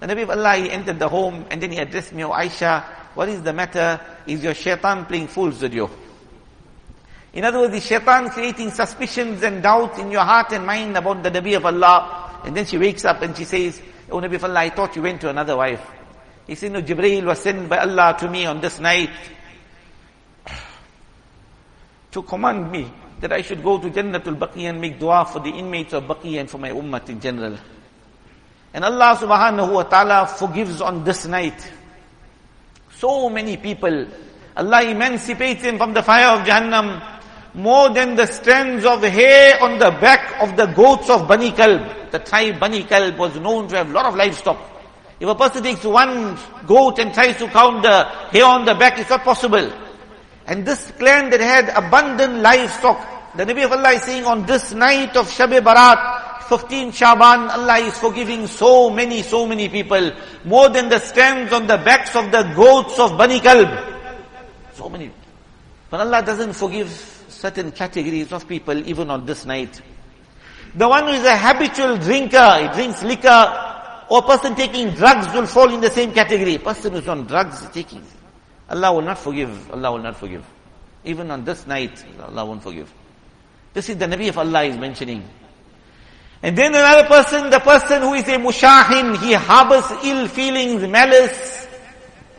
The 0.01 0.07
Nabi 0.07 0.23
of 0.23 0.31
Allah, 0.31 0.57
he 0.57 0.71
entered 0.71 0.99
the 0.99 1.09
home 1.09 1.47
and 1.51 1.63
then 1.63 1.73
he 1.73 1.79
addressed 1.79 2.13
me, 2.13 2.25
Oh 2.25 2.31
Aisha, 2.31 2.85
what 3.15 3.29
is 3.29 3.43
the 3.43 3.53
matter? 3.53 4.01
Is 4.27 4.43
your 4.43 4.55
shaitan 4.55 5.07
playing 5.07 5.29
fools 5.29 5.61
with 5.61 5.75
you? 5.75 5.91
In 7.33 7.45
other 7.45 7.61
words, 7.61 7.73
the 7.73 7.81
shaitan 7.81 8.31
creating 8.31 8.71
suspicions 8.71 9.43
and 9.43 9.63
doubts 9.63 9.99
in 9.99 10.11
your 10.11 10.23
heart 10.23 10.53
and 10.53 10.65
mind 10.65 10.97
about 10.97 11.23
the 11.23 11.31
Nabi 11.31 11.57
of 11.57 11.67
Allah. 11.67 12.41
And 12.45 12.57
then 12.57 12.67
she 12.67 12.79
wakes 12.79 13.05
up 13.05 13.23
and 13.23 13.37
she 13.37 13.45
says, 13.45 13.81
Oh 14.11 14.21
Nabi 14.21 14.35
of 14.35 14.45
Allah, 14.45 14.61
I 14.61 14.71
thought 14.71 14.95
you 14.95 15.03
went 15.03 15.21
to 15.23 15.31
another 15.31 15.57
wife. 15.57 15.85
He 16.47 16.55
said, 16.55 16.73
no, 16.73 16.83
Jibreel 16.83 17.25
was 17.25 17.41
sent 17.41 17.69
by 17.69 17.79
Allah 17.79 18.17
to 18.21 18.29
me 18.29 18.45
on 18.45 18.61
this 18.61 18.79
night 18.79 19.11
to 22.15 22.23
command 22.23 22.71
me 22.71 22.91
that 23.21 23.33
I 23.33 23.43
should 23.43 23.63
go 23.63 23.79
to 23.79 23.91
Jannatul 23.91 24.39
Baqi 24.39 24.71
and 24.71 24.81
make 24.81 24.99
dua 24.99 25.25
for 25.27 25.41
the 25.41 25.51
inmates 25.51 25.93
of 25.93 26.05
Baqi 26.05 26.39
and 26.41 26.49
for 26.49 26.59
my 26.59 26.71
ummah 26.71 27.07
in 27.09 27.21
general. 27.21 27.59
And 28.73 28.85
Allah 28.85 29.19
subhanahu 29.21 29.73
wa 29.73 29.83
ta'ala 29.83 30.27
forgives 30.27 30.81
on 30.81 31.05
this 31.05 31.27
night. 31.27 31.59
So 32.97 33.29
many 33.29 33.57
people, 33.57 34.07
Allah 34.57 34.83
emancipates 34.83 35.63
them 35.63 35.79
from 35.79 35.93
the 35.93 36.03
fire 36.03 36.39
of 36.39 36.47
Jahannam 36.47 37.03
more 37.55 37.91
than 37.91 38.15
the 38.15 38.27
strands 38.27 38.85
of 38.85 39.03
hair 39.03 39.63
on 39.63 39.79
the 39.79 39.91
back 40.01 40.43
of 40.43 40.57
the 40.57 40.67
goats 40.67 41.11
of 41.11 41.27
Bani 41.29 41.51
Kalb. 41.51 42.11
The 42.11 42.19
tribe 42.21 42.61
Bani 42.61 42.85
Kalb 42.85 43.17
was 43.17 43.35
known 43.37 43.69
to 43.69 43.77
have 43.77 43.91
a 43.91 43.93
lot 43.93 44.07
of 44.07 44.15
livestock. 44.15 44.59
If 45.19 45.29
a 45.29 45.35
person 45.35 45.63
takes 45.63 45.85
one 45.85 46.39
goat 46.67 46.99
and 46.99 47.15
tries 47.15 47.37
to 47.39 47.49
count 47.49 47.83
the 47.83 48.05
hair 48.31 48.45
on 48.45 48.65
the 48.65 48.75
back, 48.75 48.99
it's 48.99 49.11
not 49.11 49.23
possible. 49.23 49.73
And 50.47 50.67
this 50.67 50.91
clan 50.93 51.31
that 51.31 51.41
had 51.41 51.71
abundant 51.71 52.43
livestock, 52.43 53.37
the 53.37 53.45
Nabi 53.45 53.65
of 53.65 53.73
Allah 53.73 53.93
is 53.93 54.03
saying 54.03 54.25
on 54.25 54.47
this 54.47 54.73
night 54.73 55.17
of 55.17 55.27
Shab 55.29 55.51
Barat, 55.65 56.45
15 56.49 56.93
Shaban, 56.93 57.51
Allah 57.51 57.79
is 57.79 57.97
forgiving 57.99 58.47
so 58.47 58.91
many, 58.91 59.23
so 59.23 59.47
many 59.47 59.69
people, 59.69 60.13
more 60.45 60.69
than 60.69 60.89
the 60.89 60.99
strands 60.99 61.53
on 61.53 61.67
the 61.67 61.79
backs 61.79 62.15
of 62.15 62.31
the 62.31 62.43
goats 62.55 62.99
of 62.99 63.17
Bani 63.17 63.41
Kalb. 63.41 63.69
So 64.75 64.89
many. 64.89 65.11
But 65.89 66.01
Allah 66.01 66.23
doesn't 66.23 66.53
forgive 66.53 66.91
certain 67.29 67.73
categories 67.73 68.33
of 68.33 68.47
people 68.47 68.77
even 68.87 69.11
on 69.11 69.25
this 69.25 69.47
night. 69.47 69.81
The 70.75 70.89
one 70.89 71.05
who 71.05 71.13
is 71.13 71.25
a 71.25 71.37
habitual 71.37 71.97
drinker, 71.97 72.59
he 72.61 72.69
drinks 72.75 73.03
liquor, 73.03 74.05
or 74.11 74.23
person 74.23 74.55
taking 74.55 74.91
drugs 74.91 75.33
will 75.33 75.47
fall 75.47 75.73
in 75.73 75.81
the 75.81 75.91
same 75.91 76.13
category. 76.13 76.59
Person 76.59 76.93
who's 76.93 77.09
on 77.09 77.27
drugs 77.27 77.67
taking 77.73 78.03
Allah 78.69 78.93
will 78.93 79.03
not 79.03 79.19
forgive. 79.19 79.71
Allah 79.71 79.93
will 79.93 80.03
not 80.03 80.17
forgive. 80.17 80.45
Even 81.05 81.31
on 81.31 81.45
this 81.45 81.67
night, 81.67 82.05
Allah 82.23 82.45
won't 82.45 82.63
forgive. 82.63 82.93
This 83.75 83.89
is 83.89 83.97
the 83.97 84.07
Nabi 84.07 84.29
of 84.29 84.39
Allah 84.39 84.65
is 84.65 84.77
mentioning. 84.77 85.29
And 86.43 86.57
then 86.57 86.75
another 86.75 87.09
person, 87.09 87.51
the 87.51 87.59
person 87.59 88.03
who 88.03 88.15
is 88.15 88.29
a 88.29 88.37
mushahin, 88.39 89.17
he 89.19 89.33
harbors 89.33 89.85
ill 90.05 90.29
feelings, 90.29 90.87
malice, 90.87 91.67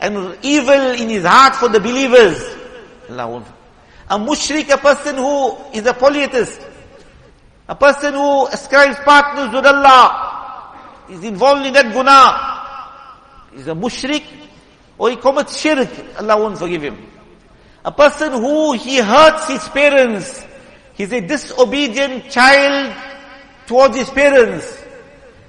and 0.00 0.36
evil 0.42 0.92
in 0.92 1.08
his 1.08 1.24
heart 1.24 1.56
for 1.56 1.68
the 1.68 1.80
believers. 1.80 2.38
Allah 3.10 3.28
won't. 3.28 3.46
A 4.08 4.18
mushrik, 4.18 4.70
a 4.72 4.78
person 4.78 5.16
who 5.16 5.56
is 5.72 5.84
a 5.86 5.94
polytheist, 5.94 6.60
a 7.68 7.74
person 7.74 8.14
who 8.14 8.46
ascribes 8.46 8.96
partners 9.00 9.52
with 9.52 9.66
Allah, 9.66 11.04
is 11.10 11.24
involved 11.24 11.66
in 11.66 11.72
that 11.72 11.92
guna, 11.92 13.58
is 13.60 13.66
a 13.66 13.74
mushrik, 13.74 14.24
or 14.98 15.10
he 15.10 15.16
commits 15.16 15.60
shirk, 15.60 15.88
Allah 16.18 16.36
won't 16.38 16.58
forgive 16.58 16.82
him. 16.82 17.10
A 17.84 17.92
person 17.92 18.32
who 18.32 18.72
he 18.72 18.98
hurts 18.98 19.48
his 19.48 19.68
parents, 19.68 20.44
he's 20.94 21.12
a 21.12 21.20
disobedient 21.20 22.30
child 22.30 22.94
towards 23.66 23.96
his 23.96 24.10
parents. 24.10 24.82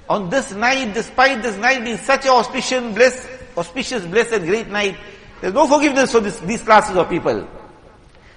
On 0.08 0.30
this 0.30 0.52
night, 0.52 0.94
despite 0.94 1.42
this 1.42 1.56
night 1.56 1.84
being 1.84 1.96
such 1.98 2.24
a 2.26 2.30
auspicious, 2.30 2.94
blessed, 2.94 3.28
auspicious, 3.56 4.06
blessed, 4.06 4.42
great 4.42 4.68
night, 4.68 4.96
there's 5.40 5.54
no 5.54 5.66
forgiveness 5.66 6.12
for 6.12 6.20
this, 6.20 6.38
these 6.40 6.62
classes 6.62 6.96
of 6.96 7.08
people. 7.08 7.46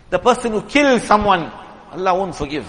The 0.09 0.19
person 0.19 0.51
who 0.51 0.61
kills 0.63 1.03
someone, 1.03 1.51
Allah 1.91 2.15
won't 2.15 2.35
forgive. 2.35 2.67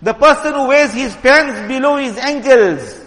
The 0.00 0.14
person 0.14 0.54
who 0.54 0.68
wears 0.68 0.92
his 0.92 1.14
pants 1.16 1.68
below 1.68 1.96
his 1.96 2.16
ankles. 2.16 3.00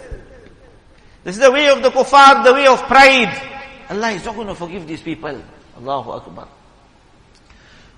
This 1.24 1.36
is 1.36 1.42
the 1.42 1.50
way 1.50 1.68
of 1.68 1.82
the 1.82 1.90
kuffar, 1.90 2.44
the 2.44 2.54
way 2.54 2.66
of 2.66 2.80
pride. 2.84 3.55
Allah 3.90 4.10
is 4.10 4.24
not 4.24 4.34
going 4.34 4.48
to 4.48 4.54
forgive 4.54 4.86
these 4.86 5.00
people. 5.00 5.40
Allahu 5.78 6.10
Akbar. 6.10 6.48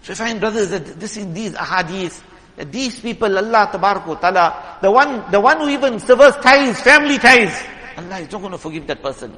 So 0.03 0.13
I 0.13 0.17
find 0.17 0.41
brothers 0.41 0.71
that 0.71 1.01
this 1.01 1.17
in 1.17 1.33
these 1.35 1.53
ahadith, 1.55 2.21
that 2.57 2.73
these 2.73 3.01
people, 3.01 3.37
Allah 3.37 3.71
Tabaraka 3.73 4.21
Ta'ala, 4.21 4.79
the 4.83 4.91
one, 4.91 5.31
the 5.31 5.41
one 5.41 5.59
who 5.59 5.69
even 5.69 5.99
severs 5.99 6.37
ties, 6.37 6.81
family 6.81 7.19
ties, 7.19 7.63
Allah 7.97 8.19
is 8.21 8.31
not 8.31 8.41
going 8.41 8.53
to 8.53 8.59
forgive 8.59 8.87
that 8.87 9.03
person. 9.03 9.35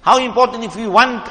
How 0.00 0.18
important 0.18 0.64
if 0.64 0.76
we 0.76 0.86
want, 0.88 1.28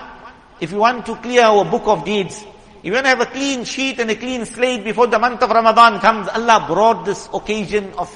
if 0.59 0.71
we 0.71 0.77
want 0.77 1.05
to 1.05 1.15
clear 1.17 1.43
our 1.43 1.65
book 1.65 1.83
of 1.87 2.05
deeds, 2.05 2.43
if 2.79 2.85
you 2.85 2.93
want 2.93 3.05
to 3.05 3.09
have 3.09 3.21
a 3.21 3.25
clean 3.25 3.63
sheet 3.63 3.99
and 3.99 4.09
a 4.09 4.15
clean 4.15 4.45
slate 4.45 4.83
before 4.83 5.07
the 5.07 5.19
month 5.19 5.41
of 5.43 5.49
Ramadan 5.51 5.99
comes, 5.99 6.27
Allah 6.29 6.65
brought 6.67 7.05
this 7.05 7.29
occasion 7.33 7.93
of 7.97 8.09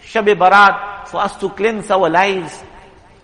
Shab 0.00 0.26
Barat 0.38 1.08
for 1.08 1.18
us 1.18 1.36
to 1.38 1.48
cleanse 1.50 1.90
our 1.90 2.08
lives, 2.08 2.62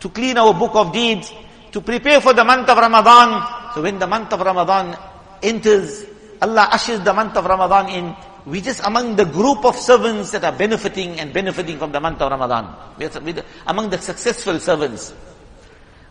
to 0.00 0.08
clean 0.08 0.38
our 0.38 0.54
book 0.54 0.75
of 0.75 0.92
deeds, 0.92 1.32
to 1.73 1.81
prepare 1.81 2.21
for 2.21 2.33
the 2.33 2.45
month 2.45 2.69
of 2.69 2.79
Ramadan. 2.79 3.73
So 3.75 3.83
when 3.83 3.99
the 3.99 4.07
month 4.07 4.33
of 4.33 4.41
Ramadan 4.41 4.97
enters, 5.43 6.05
Allah 6.41 6.69
ushers 6.73 7.01
the 7.01 7.13
month 7.13 7.37
of 7.37 7.45
Ramadan 7.45 7.89
in. 7.91 8.17
We 8.47 8.63
just 8.63 8.81
among 8.85 9.17
the 9.17 9.27
group 9.27 9.65
of 9.65 9.77
servants 9.77 10.31
that 10.31 10.45
are 10.45 10.53
benefiting 10.57 11.21
and 11.21 11.33
benefiting 11.33 11.79
from 11.79 11.93
the 11.93 12.01
month 12.01 12.23
of 12.23 12.31
Ramadan. 12.31 12.75
We 12.97 13.07
are 13.07 13.45
among 13.67 13.91
the 13.91 13.99
successful 13.99 14.59
servants. 14.59 15.13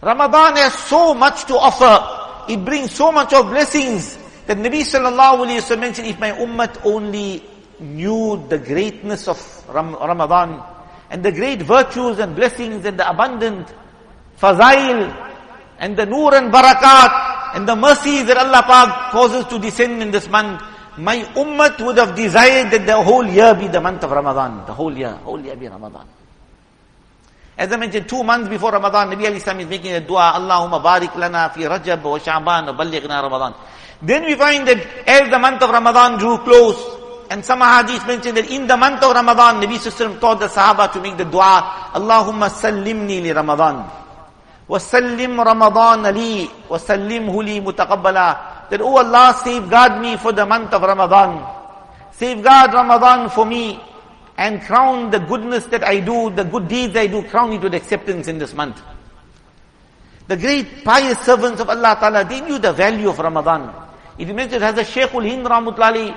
Ramadan 0.02 0.56
has 0.58 0.74
so 0.74 1.16
much 1.16 1.46
to 1.46 1.58
offer. 1.58 2.52
It 2.52 2.64
brings 2.64 2.92
so 2.92 3.12
much 3.12 3.34
of 3.34 3.50
blessings 3.50 4.18
that 4.46 4.58
Nabi 4.58 4.82
sallallahu 4.86 5.48
alayhi 5.48 5.70
wa 5.70 5.76
mentioned, 5.78 6.08
if 6.08 6.20
my 6.20 6.32
ummah 6.32 6.86
only 6.86 7.44
knew 7.80 8.46
the 8.48 8.60
greatness 8.60 9.28
of 9.28 9.40
Ramadan 9.70 10.62
and 11.10 11.24
the 11.24 11.32
great 11.32 11.64
virtues 11.64 12.20
and 12.20 12.36
blessings 12.36 12.86
and 12.86 13.00
the 13.00 13.10
abundant 13.10 13.68
fazail 14.40 15.27
and 15.80 15.96
the 15.98 16.06
nur 16.06 16.34
and 16.36 16.52
barakat 16.52 17.56
and 17.56 17.68
the 17.68 17.76
mercies 17.76 18.26
that 18.26 18.38
Allah 18.38 18.64
Pak 18.66 19.12
causes 19.12 19.46
to 19.46 19.60
descend 19.60 20.02
in 20.02 20.12
this 20.12 20.28
month, 20.28 20.62
my 20.98 21.18
ummah 21.36 21.80
would 21.86 21.98
have 21.98 22.16
desired 22.16 22.72
that 22.72 22.86
the 22.86 23.02
whole 23.02 23.26
year 23.26 23.54
be 23.56 23.68
the 23.68 23.80
month 23.82 24.04
of 24.04 24.12
Ramadan. 24.12 24.66
The 24.66 24.74
whole 24.74 24.96
year, 24.96 25.12
whole 25.12 25.40
year 25.40 25.56
be 25.56 25.68
Ramadan. 25.68 26.08
As 27.58 27.72
I 27.72 27.78
mentioned, 27.78 28.08
two 28.08 28.24
months 28.24 28.50
before 28.50 28.72
Ramadan, 28.72 29.10
Nabi 29.10 29.26
Ali 29.26 29.38
Islam 29.38 29.60
is 29.62 29.68
making 29.68 29.94
a 29.94 30.02
dua, 30.02 30.34
Allahumma 30.36 30.82
barik 30.82 31.16
lana 31.16 31.52
fi 31.54 31.62
Rajab 31.62 32.04
wa 32.04 32.20
Sha'ban 32.20 32.66
wa 32.68 32.74
ballighna 32.74 33.22
Ramadan. 33.22 33.54
Then 34.02 34.26
we 34.26 34.36
find 34.36 34.68
that 34.68 34.78
as 35.08 35.30
the 35.30 35.40
month 35.40 35.64
of 35.64 35.70
Ramadan 35.72 36.20
drew 36.20 36.38
close, 36.40 36.78
and 37.32 37.44
some 37.44 37.62
hadith 37.62 38.06
mention 38.06 38.36
that 38.36 38.50
in 38.52 38.68
the 38.68 38.78
month 38.78 39.02
of 39.02 39.14
Ramadan, 39.14 39.62
Nabi 39.62 39.78
Sallallahu 39.78 40.20
taught 40.20 40.40
the 40.40 40.48
Sahaba 40.48 40.92
to 40.94 41.02
make 41.02 41.18
the 41.18 41.26
dua, 41.26 41.92
Allahumma 41.94 42.50
sallimni 42.50 43.24
li 43.24 43.32
Ramadan. 43.32 44.07
وسلم 44.70 45.40
Ramadan 45.40 46.06
Ali, 46.06 46.50
وسلم 46.70 47.32
Huli 47.32 47.62
Mutaqabbala. 47.64 48.70
That, 48.70 48.82
oh 48.82 48.98
Allah, 48.98 49.34
safeguard 49.44 50.02
me 50.02 50.18
for 50.18 50.34
the 50.34 50.46
month 50.46 50.74
of 50.74 50.82
Ramadan. 50.82 51.46
Safeguard 52.12 52.74
Ramadan 52.74 53.30
for 53.30 53.46
me 53.46 53.80
and 54.38 54.62
crown 54.62 55.10
the 55.10 55.20
goodness 55.20 55.66
that 55.68 55.84
I 55.84 56.00
do, 56.00 56.30
the 56.30 56.44
good 56.44 56.68
deeds 56.68 56.96
I 56.96 57.08
do, 57.08 57.24
crown 57.24 57.54
it 57.54 57.62
with 57.62 57.74
acceptance 57.74 58.28
in 58.28 58.38
this 58.38 58.54
month. 58.54 58.82
The 60.28 60.36
great 60.36 60.84
pious 60.84 61.18
servants 61.20 61.62
of 61.62 61.70
Allah 61.70 61.96
Ta'ala, 62.00 62.26
they 62.26 62.42
knew 62.42 62.60
the 62.60 62.74
value 62.74 63.10
of 63.10 63.18
Ramadan. 63.18 63.74
It 64.18 64.28
mentioned 64.36 64.62
has 64.62 64.78
a 64.78 64.84
Sheikhul 64.84 65.28
Hind 65.28 65.46
Rahmutlali, 65.46 66.16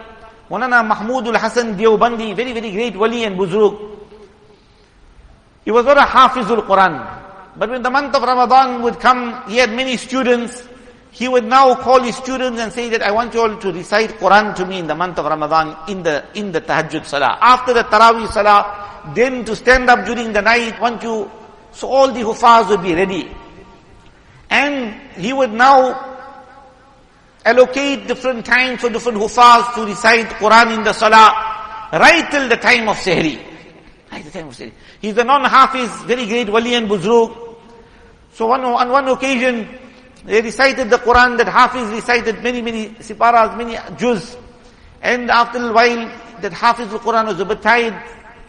Maulana 0.50 0.82
Mahmoodul 0.82 1.36
Hassan 1.38 1.78
Deobandi, 1.78 2.34
very, 2.34 2.52
very 2.52 2.72
great 2.72 2.96
wali 2.96 3.22
and 3.22 3.38
buzruq 3.38 3.98
He 5.64 5.70
was 5.70 5.84
not 5.84 5.98
a 5.98 6.00
Hafizul 6.00 6.66
Quran. 6.66 7.19
But 7.56 7.70
when 7.70 7.82
the 7.82 7.90
month 7.90 8.14
of 8.14 8.22
Ramadan 8.22 8.82
would 8.82 9.00
come, 9.00 9.42
he 9.48 9.56
had 9.56 9.72
many 9.72 9.96
students. 9.96 10.66
He 11.10 11.26
would 11.26 11.44
now 11.44 11.74
call 11.74 12.00
his 12.00 12.16
students 12.16 12.60
and 12.60 12.72
say 12.72 12.88
that 12.90 13.02
I 13.02 13.10
want 13.10 13.34
you 13.34 13.40
all 13.40 13.56
to 13.56 13.72
recite 13.72 14.10
Quran 14.10 14.54
to 14.54 14.64
me 14.64 14.78
in 14.78 14.86
the 14.86 14.94
month 14.94 15.18
of 15.18 15.26
Ramadan 15.26 15.76
in 15.88 16.02
the, 16.02 16.24
in 16.34 16.52
the 16.52 16.60
tahajjud 16.60 17.04
salah. 17.04 17.38
After 17.40 17.74
the 17.74 17.82
tarawih 17.82 18.28
salah, 18.28 19.12
then 19.14 19.44
to 19.44 19.56
stand 19.56 19.90
up 19.90 20.06
during 20.06 20.32
the 20.32 20.40
night, 20.40 20.80
want 20.80 21.02
you, 21.02 21.28
so 21.72 21.88
all 21.88 22.12
the 22.12 22.20
hufaz 22.20 22.68
would 22.68 22.82
be 22.82 22.94
ready. 22.94 23.28
And 24.48 24.94
he 25.12 25.32
would 25.32 25.52
now 25.52 26.06
allocate 27.44 28.06
different 28.06 28.46
times 28.46 28.80
for 28.80 28.90
different 28.90 29.18
hufaz 29.18 29.74
to 29.74 29.84
recite 29.84 30.26
Quran 30.38 30.78
in 30.78 30.84
the 30.84 30.92
salah, 30.92 31.90
right 31.92 32.30
till 32.30 32.48
the 32.48 32.56
time 32.56 32.88
of 32.88 32.96
Sehri. 32.96 33.49
He's 35.00 35.16
a 35.16 35.24
non-hafiz, 35.24 36.02
very 36.02 36.26
great 36.26 36.48
wali 36.48 36.74
and 36.74 36.88
buzruk. 36.88 37.56
So 38.32 38.46
one, 38.46 38.62
on 38.64 38.88
one 38.90 39.08
occasion, 39.08 39.68
they 40.24 40.40
recited 40.42 40.90
the 40.90 40.98
Quran 40.98 41.36
that 41.38 41.48
Hafiz 41.48 41.88
recited 41.88 42.42
many, 42.42 42.60
many 42.60 42.90
siparas, 42.90 43.56
many 43.56 43.78
juz. 43.96 44.36
And 45.00 45.30
after 45.30 45.58
a 45.58 45.72
while, 45.72 46.12
that 46.40 46.52
Hafiz 46.52 46.92
al-Quran 46.92 47.26
was 47.26 47.40
a 47.40 47.44
bit 47.44 47.62
tired. 47.62 47.94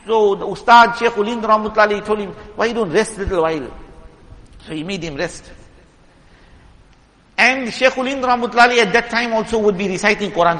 So 0.05 0.35
the 0.35 0.45
Ustad, 0.45 0.95
Shaykhul 0.95 1.27
Hind 1.27 1.43
Rahmatullahi 1.43 2.03
told 2.03 2.19
him, 2.19 2.31
why 2.55 2.65
you 2.67 2.73
don't 2.73 2.91
rest 2.91 3.17
a 3.17 3.19
little 3.19 3.43
while? 3.43 3.71
So 4.65 4.73
he 4.73 4.83
made 4.83 5.03
him 5.03 5.15
rest. 5.15 5.51
And 7.37 7.67
Shaykhul 7.69 8.09
Hind 8.09 8.23
Rahmatullahi 8.23 8.79
at 8.79 8.93
that 8.93 9.09
time 9.09 9.33
also 9.33 9.59
would 9.59 9.77
be 9.77 9.87
reciting 9.87 10.31
Quran. 10.31 10.59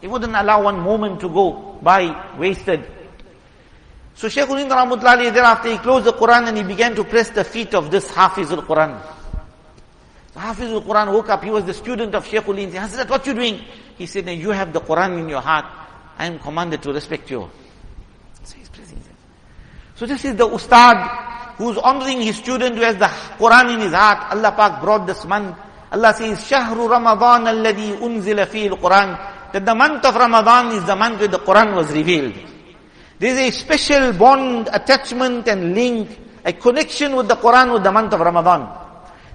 He 0.00 0.08
wouldn't 0.08 0.34
allow 0.34 0.64
one 0.64 0.80
moment 0.80 1.20
to 1.20 1.28
go 1.28 1.78
by 1.80 2.36
wasted. 2.36 2.84
So 4.14 4.28
Shaykhul 4.28 4.58
Hind 4.58 4.70
Rahmatullahi 4.70 5.32
thereafter 5.32 5.70
he 5.70 5.78
closed 5.78 6.06
the 6.06 6.12
Quran 6.12 6.48
and 6.48 6.56
he 6.56 6.62
began 6.62 6.94
to 6.94 7.04
press 7.04 7.30
the 7.30 7.44
feet 7.44 7.74
of 7.74 7.90
this 7.90 8.10
Hafiz 8.10 8.50
al-Quran. 8.50 9.00
So 10.34 10.40
Hafiz 10.40 10.70
al-Quran 10.70 11.12
woke 11.12 11.28
up, 11.30 11.42
he 11.42 11.50
was 11.50 11.64
the 11.64 11.74
student 11.74 12.14
of 12.14 12.26
Shaykhul 12.26 12.56
Hind. 12.56 12.72
He 12.72 12.96
said, 12.96 13.08
what 13.08 13.26
you 13.26 13.34
doing? 13.34 13.60
He 13.96 14.06
said, 14.06 14.28
you 14.28 14.50
have 14.50 14.72
the 14.72 14.80
Quran 14.80 15.20
in 15.20 15.28
your 15.28 15.40
heart. 15.40 15.64
I 16.18 16.26
am 16.26 16.38
commanded 16.38 16.82
to 16.82 16.92
respect 16.92 17.30
you. 17.30 17.50
So 18.44 18.56
he's 18.56 18.68
praising 18.68 18.98
him. 18.98 19.16
So 19.94 20.06
this 20.06 20.24
is 20.24 20.36
the 20.36 20.46
Ustad 20.46 21.56
who's 21.56 21.78
honoring 21.78 22.20
his 22.20 22.36
student 22.36 22.76
who 22.76 22.82
has 22.82 22.96
the 22.96 23.06
Quran 23.06 23.74
in 23.74 23.80
his 23.80 23.92
heart. 23.92 24.32
Allah 24.32 24.52
Pak 24.52 24.80
brought 24.80 25.06
this 25.06 25.24
month. 25.24 25.56
Allah 25.90 26.14
says, 26.14 26.38
Shahru 26.38 26.88
Ramadan 26.88 27.44
unzila 27.44 28.46
fi 28.46 28.68
al-Quran. 28.68 29.52
That 29.52 29.66
the 29.66 29.74
month 29.74 30.04
of 30.04 30.14
Ramadan 30.14 30.76
is 30.76 30.84
the 30.84 30.96
month 30.96 31.18
where 31.18 31.28
the 31.28 31.38
Quran 31.38 31.74
was 31.76 31.92
revealed. 31.92 32.34
There 33.22 33.30
is 33.30 33.38
a 33.38 33.50
special 33.56 34.12
bond, 34.14 34.68
attachment 34.72 35.46
and 35.46 35.76
link, 35.76 36.10
a 36.44 36.52
connection 36.54 37.14
with 37.14 37.28
the 37.28 37.36
Quran 37.36 37.72
with 37.72 37.84
the 37.84 37.92
month 37.92 38.12
of 38.12 38.18
Ramadan. 38.18 38.66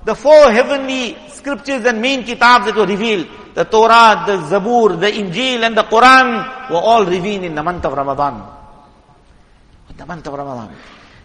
The 0.04 0.14
four 0.14 0.52
heavenly 0.52 1.16
scriptures 1.30 1.86
and 1.86 2.02
main 2.02 2.26
kitabs 2.26 2.66
that 2.66 2.76
were 2.76 2.86
revealed, 2.86 3.30
the 3.56 3.64
Torah, 3.64 4.26
the 4.28 4.40
Zabur, 4.52 5.00
the 5.00 5.08
Injil 5.08 5.64
and 5.64 5.78
the 5.78 5.84
Quran 5.84 6.70
were 6.70 6.84
all 6.84 7.06
revealed 7.06 7.46
in 7.46 7.56
the 7.56 7.64
month 7.64 7.86
of 7.86 7.94
Ramadan. 7.94 8.44
The 9.96 10.06
month 10.06 10.28
of 10.28 10.34
Ramadan. 10.34 10.76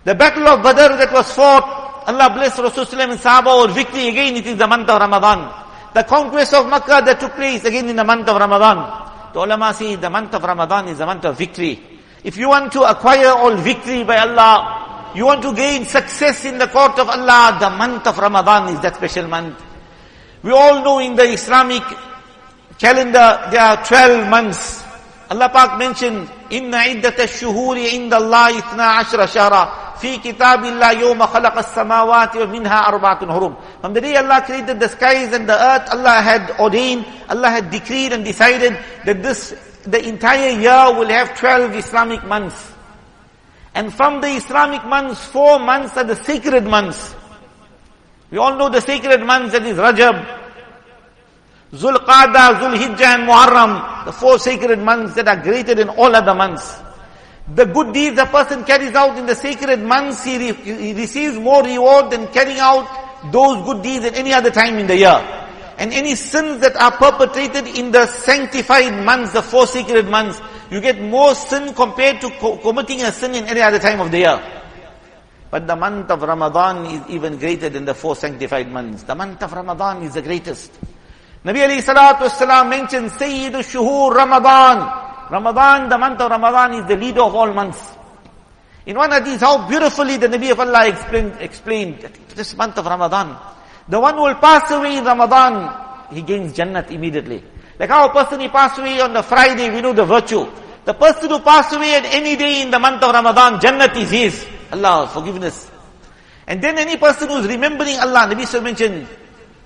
The 0.05 0.15
battle 0.15 0.47
of 0.47 0.63
Badr 0.63 0.97
that 0.99 1.13
was 1.13 1.33
fought, 1.33 2.05
Allah 2.07 2.31
bless 2.33 2.57
Rasulullah 2.61 3.11
and 3.11 3.19
Sahaba 3.19 3.57
or 3.59 3.75
victory 3.75 4.07
again, 4.07 4.37
it 4.37 4.47
is 4.47 4.57
the 4.57 4.69
month 4.69 4.89
of 4.89 5.01
Ramadan. 5.01 5.53
The 5.95 6.05
conquest 6.05 6.55
of 6.55 6.71
Makkah 6.71 7.03
that 7.07 7.19
took 7.19 7.33
place 7.35 7.65
again 7.65 7.89
in 7.89 7.97
the 7.97 8.05
month 8.05 8.29
of 8.29 8.37
Ramadan. 8.37 9.33
The 9.33 9.41
ulama 9.41 9.75
say 9.75 9.97
the 9.97 10.09
month 10.09 10.33
of 10.33 10.45
Ramadan 10.45 10.87
is 10.87 10.99
the 10.99 11.07
month 11.07 11.25
of 11.25 11.37
victory. 11.37 11.92
If 12.24 12.38
you 12.38 12.50
want 12.50 12.72
to 12.74 12.84
acquire 12.84 13.30
all 13.30 13.56
victory 13.56 14.04
by 14.04 14.18
Allah, 14.18 15.12
you 15.16 15.26
want 15.26 15.42
to 15.44 15.54
gain 15.54 15.86
success 15.86 16.46
in 16.46 16.58
the 16.58 16.68
court 16.68 17.00
of 17.00 17.10
Allah, 17.10 17.58
the 17.60 17.70
month 17.70 18.08
of 18.08 18.18
Ramadan 18.18 18.74
is 18.76 18.82
that 18.82 18.96
special 18.96 19.28
month. 19.28 19.64
We 20.44 20.52
all 20.52 20.84
know 20.84 21.00
in 21.00 21.16
the 21.16 21.24
Islamic 21.24 21.84
calendar 22.78 23.48
there 23.52 23.62
are 23.62 23.84
12 23.84 24.30
months. 24.30 24.84
Allah 25.30 25.50
Pak 25.50 25.78
mentioned, 25.78 26.30
إِنَّ 26.50 26.72
عِدَّةَ 26.72 27.18
الشُّهُورِ 27.18 27.76
عِنْدَ 27.76 28.14
اللَّهِ 28.14 28.62
إِثْنَا 28.62 29.04
عَشْرَ 29.04 29.26
شَهْرًا 29.28 29.88
في 29.98 30.18
كتاب 30.18 30.66
الله 30.66 30.92
يوم 30.92 31.26
خلق 31.26 31.58
السماوات 31.58 32.36
ومنها 32.36 32.88
أربعة 32.88 33.26
حرم. 33.26 33.56
From 33.82 33.94
the 33.94 34.02
day 34.02 34.16
Allah 34.16 34.42
created 34.46 34.80
the 34.80 34.88
skies 34.88 35.34
and 35.34 35.50
the 35.50 35.58
earth, 35.58 35.90
Allah 35.92 36.22
had 36.22 36.52
ordained, 36.60 37.06
Allah 37.30 37.50
had 37.50 37.72
decreed 37.72 38.14
and 38.14 38.24
decided 38.24 38.78
that 39.06 39.24
this 39.24 39.56
the 39.85 40.09
entire 40.09 40.51
year 40.59 40.97
will 40.97 41.09
have 41.09 41.39
12 41.39 41.75
Islamic 41.77 42.25
months. 42.25 42.73
And 43.75 43.93
from 43.93 44.21
the 44.21 44.29
Islamic 44.29 44.85
months, 44.85 45.25
four 45.27 45.59
months 45.59 45.97
are 45.97 46.05
the 46.05 46.17
sacred 46.17 46.65
months. 46.65 47.15
We 48.31 48.39
all 48.39 48.57
know 48.57 48.69
the 48.69 48.81
sacred 48.81 49.25
months 49.25 49.53
that 49.53 49.65
is 49.65 49.79
Rajab, 49.79 50.41
Zulqada, 51.73 52.61
Zulhijjah 52.61 53.19
and 53.19 53.29
Muharram, 53.29 54.05
the 54.05 54.13
four 54.13 54.39
sacred 54.39 54.79
months 54.79 55.15
that 55.15 55.27
are 55.29 55.43
greater 55.43 55.75
than 55.75 55.89
all 55.89 56.15
other 56.15 56.35
months. 56.35 56.79
The 57.55 57.65
good 57.65 57.93
deeds 57.93 58.19
a 58.19 58.27
person 58.27 58.65
carries 58.65 58.95
out 58.95 59.19
in 59.19 59.27
the 59.27 59.35
sacred 59.35 59.81
months, 59.81 60.25
he, 60.25 60.39
re- 60.39 60.53
he 60.53 60.93
receives 60.95 61.37
more 61.39 61.63
reward 61.63 62.11
than 62.11 62.29
carrying 62.29 62.59
out 62.59 63.33
those 63.33 63.65
good 63.65 63.83
deeds 63.83 64.05
at 64.05 64.15
any 64.15 64.33
other 64.33 64.51
time 64.51 64.79
in 64.79 64.87
the 64.87 64.97
year 64.97 65.42
and 65.79 65.93
any 65.93 66.15
sins 66.15 66.61
that 66.61 66.77
are 66.77 66.93
perpetrated 66.93 67.67
in 67.79 67.91
the 67.91 68.07
sanctified 68.07 69.05
months, 69.05 69.33
the 69.33 69.43
four 69.43 69.67
sacred 69.67 70.09
months, 70.09 70.41
you 70.71 70.81
get 70.81 71.01
more 71.01 71.35
sin 71.35 71.75
compared 71.75 72.21
to 72.21 72.31
co- 72.39 72.59
committing 72.59 73.03
a 73.03 73.13
sin 73.13 73.35
in 73.35 73.45
any 73.45 73.61
other 73.61 73.79
time 73.79 74.01
of 74.01 74.11
the 74.11 74.19
year. 74.19 74.63
But 75.51 75.67
the 75.67 75.77
month 75.77 76.11
of 76.11 76.23
Ramadan 76.23 76.87
is 76.87 77.03
even 77.11 77.37
greater 77.37 77.69
than 77.69 77.85
the 77.85 77.95
four 77.95 78.17
sanctified 78.17 78.71
months. 78.73 79.03
The 79.03 79.15
month 79.15 79.43
of 79.43 79.53
Ramadan 79.53 80.03
is 80.03 80.15
the 80.15 80.23
greatest. 80.23 80.73
Nabi 81.45 81.59
alayhi 81.61 81.83
salatu 81.83 82.29
wasalam 82.29 82.71
mentioned 82.71 83.11
Sayyid 83.13 83.53
Shuhur 83.55 84.15
Ramadan. 84.15 85.29
Ramadan, 85.31 85.89
the 85.89 85.99
month 85.99 86.21
of 86.21 86.31
Ramadan 86.31 86.75
is 86.75 86.87
the 86.87 86.97
leader 86.97 87.21
of 87.21 87.35
all 87.35 87.53
months. 87.53 87.93
In 88.87 88.97
one 88.97 89.13
hadith, 89.13 89.41
how 89.41 89.69
beautifully 89.69 90.17
the 90.17 90.27
Nabi 90.29 90.51
of 90.53 90.61
Allah 90.61 90.89
explained, 90.89 91.37
explained 91.41 91.99
this 92.35 92.57
month 92.57 92.79
of 92.79 92.87
Ramadan. 92.87 93.37
The 93.89 93.99
one 93.99 94.15
who 94.15 94.23
will 94.23 94.35
pass 94.37 94.71
away 94.71 94.99
in 94.99 95.05
Ramadan, 95.05 96.13
he 96.13 96.23
gains 96.23 96.53
Jannat 96.53 96.91
immediately. 96.91 97.43
Like 97.79 97.91
how 97.91 98.09
a 98.09 98.13
person 98.13 98.41
he 98.41 98.49
passed 98.49 98.79
away 98.79 99.01
on 99.01 99.13
the 99.13 99.23
Friday, 99.23 99.71
we 99.71 99.81
know 99.81 99.93
the 99.93 100.05
virtue. 100.05 100.47
The 100.85 100.95
person 100.95 101.31
who 101.31 101.41
passed 101.41 101.75
away 101.75 101.95
at 101.95 102.05
any 102.07 102.37
day 102.37 102.63
in 102.63 102.71
the 102.71 102.79
month 102.79 103.03
of 103.03 103.13
Ramadan, 103.13 103.59
Jannat 103.61 103.97
is 103.97 104.11
his. 104.11 104.47
Allah, 104.73 105.09
forgiveness. 105.13 105.71
And 106.47 106.63
then 106.63 106.79
any 106.79 106.97
person 106.97 107.29
who 107.29 107.37
is 107.39 107.47
remembering 107.47 107.97
Allah, 107.99 108.27
Nabi 108.31 108.43
Sallallahu 108.43 108.63
mentioned, 108.65 109.07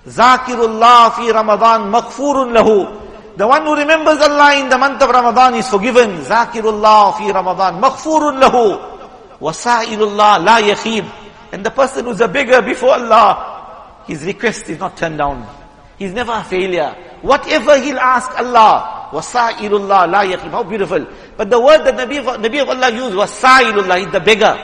Zakirullah 0.05 1.13
fi 1.15 1.31
Ramadan 1.31 1.91
maghfurun 1.91 2.53
lahu. 2.55 3.35
The 3.37 3.47
one 3.47 3.65
who 3.65 3.75
remembers 3.75 4.19
Allah 4.21 4.59
in 4.59 4.69
the 4.69 4.77
month 4.77 5.01
of 5.01 5.09
Ramadan 5.09 5.55
is 5.55 5.67
forgiven. 5.69 6.21
Zakirullah 6.21 7.17
fi 7.17 7.31
Ramadan 7.31 7.81
maghfurun 7.81 8.41
lahu. 8.41 8.97
Wasailullah 9.39 10.43
la 10.43 10.57
yakhib. 10.61 11.05
And 11.51 11.65
the 11.65 11.71
person 11.71 12.05
who's 12.05 12.21
a 12.21 12.27
beggar 12.27 12.61
before 12.61 12.93
Allah, 12.93 13.56
his 14.07 14.23
request 14.23 14.69
is 14.69 14.79
not 14.79 14.97
turned 14.97 15.17
down. 15.17 15.45
He's 15.99 16.13
never 16.13 16.31
a 16.31 16.43
failure. 16.43 16.95
Whatever 17.21 17.79
he'll 17.79 17.99
ask 17.99 18.31
Allah, 18.39 19.09
wasa'ilullah 19.11 20.09
la 20.09 20.23
yakhib. 20.23 20.51
How 20.51 20.63
beautiful. 20.63 21.05
But 21.35 21.49
the 21.49 21.59
word 21.59 21.83
that 21.85 21.95
Nabi 21.95 22.19
of, 22.19 22.39
Nabi 22.39 22.61
of 22.61 22.69
Allah 22.69 22.91
used, 22.91 23.15
wasa'ilullah, 23.15 24.05
is 24.05 24.11
the 24.11 24.19
beggar. 24.19 24.55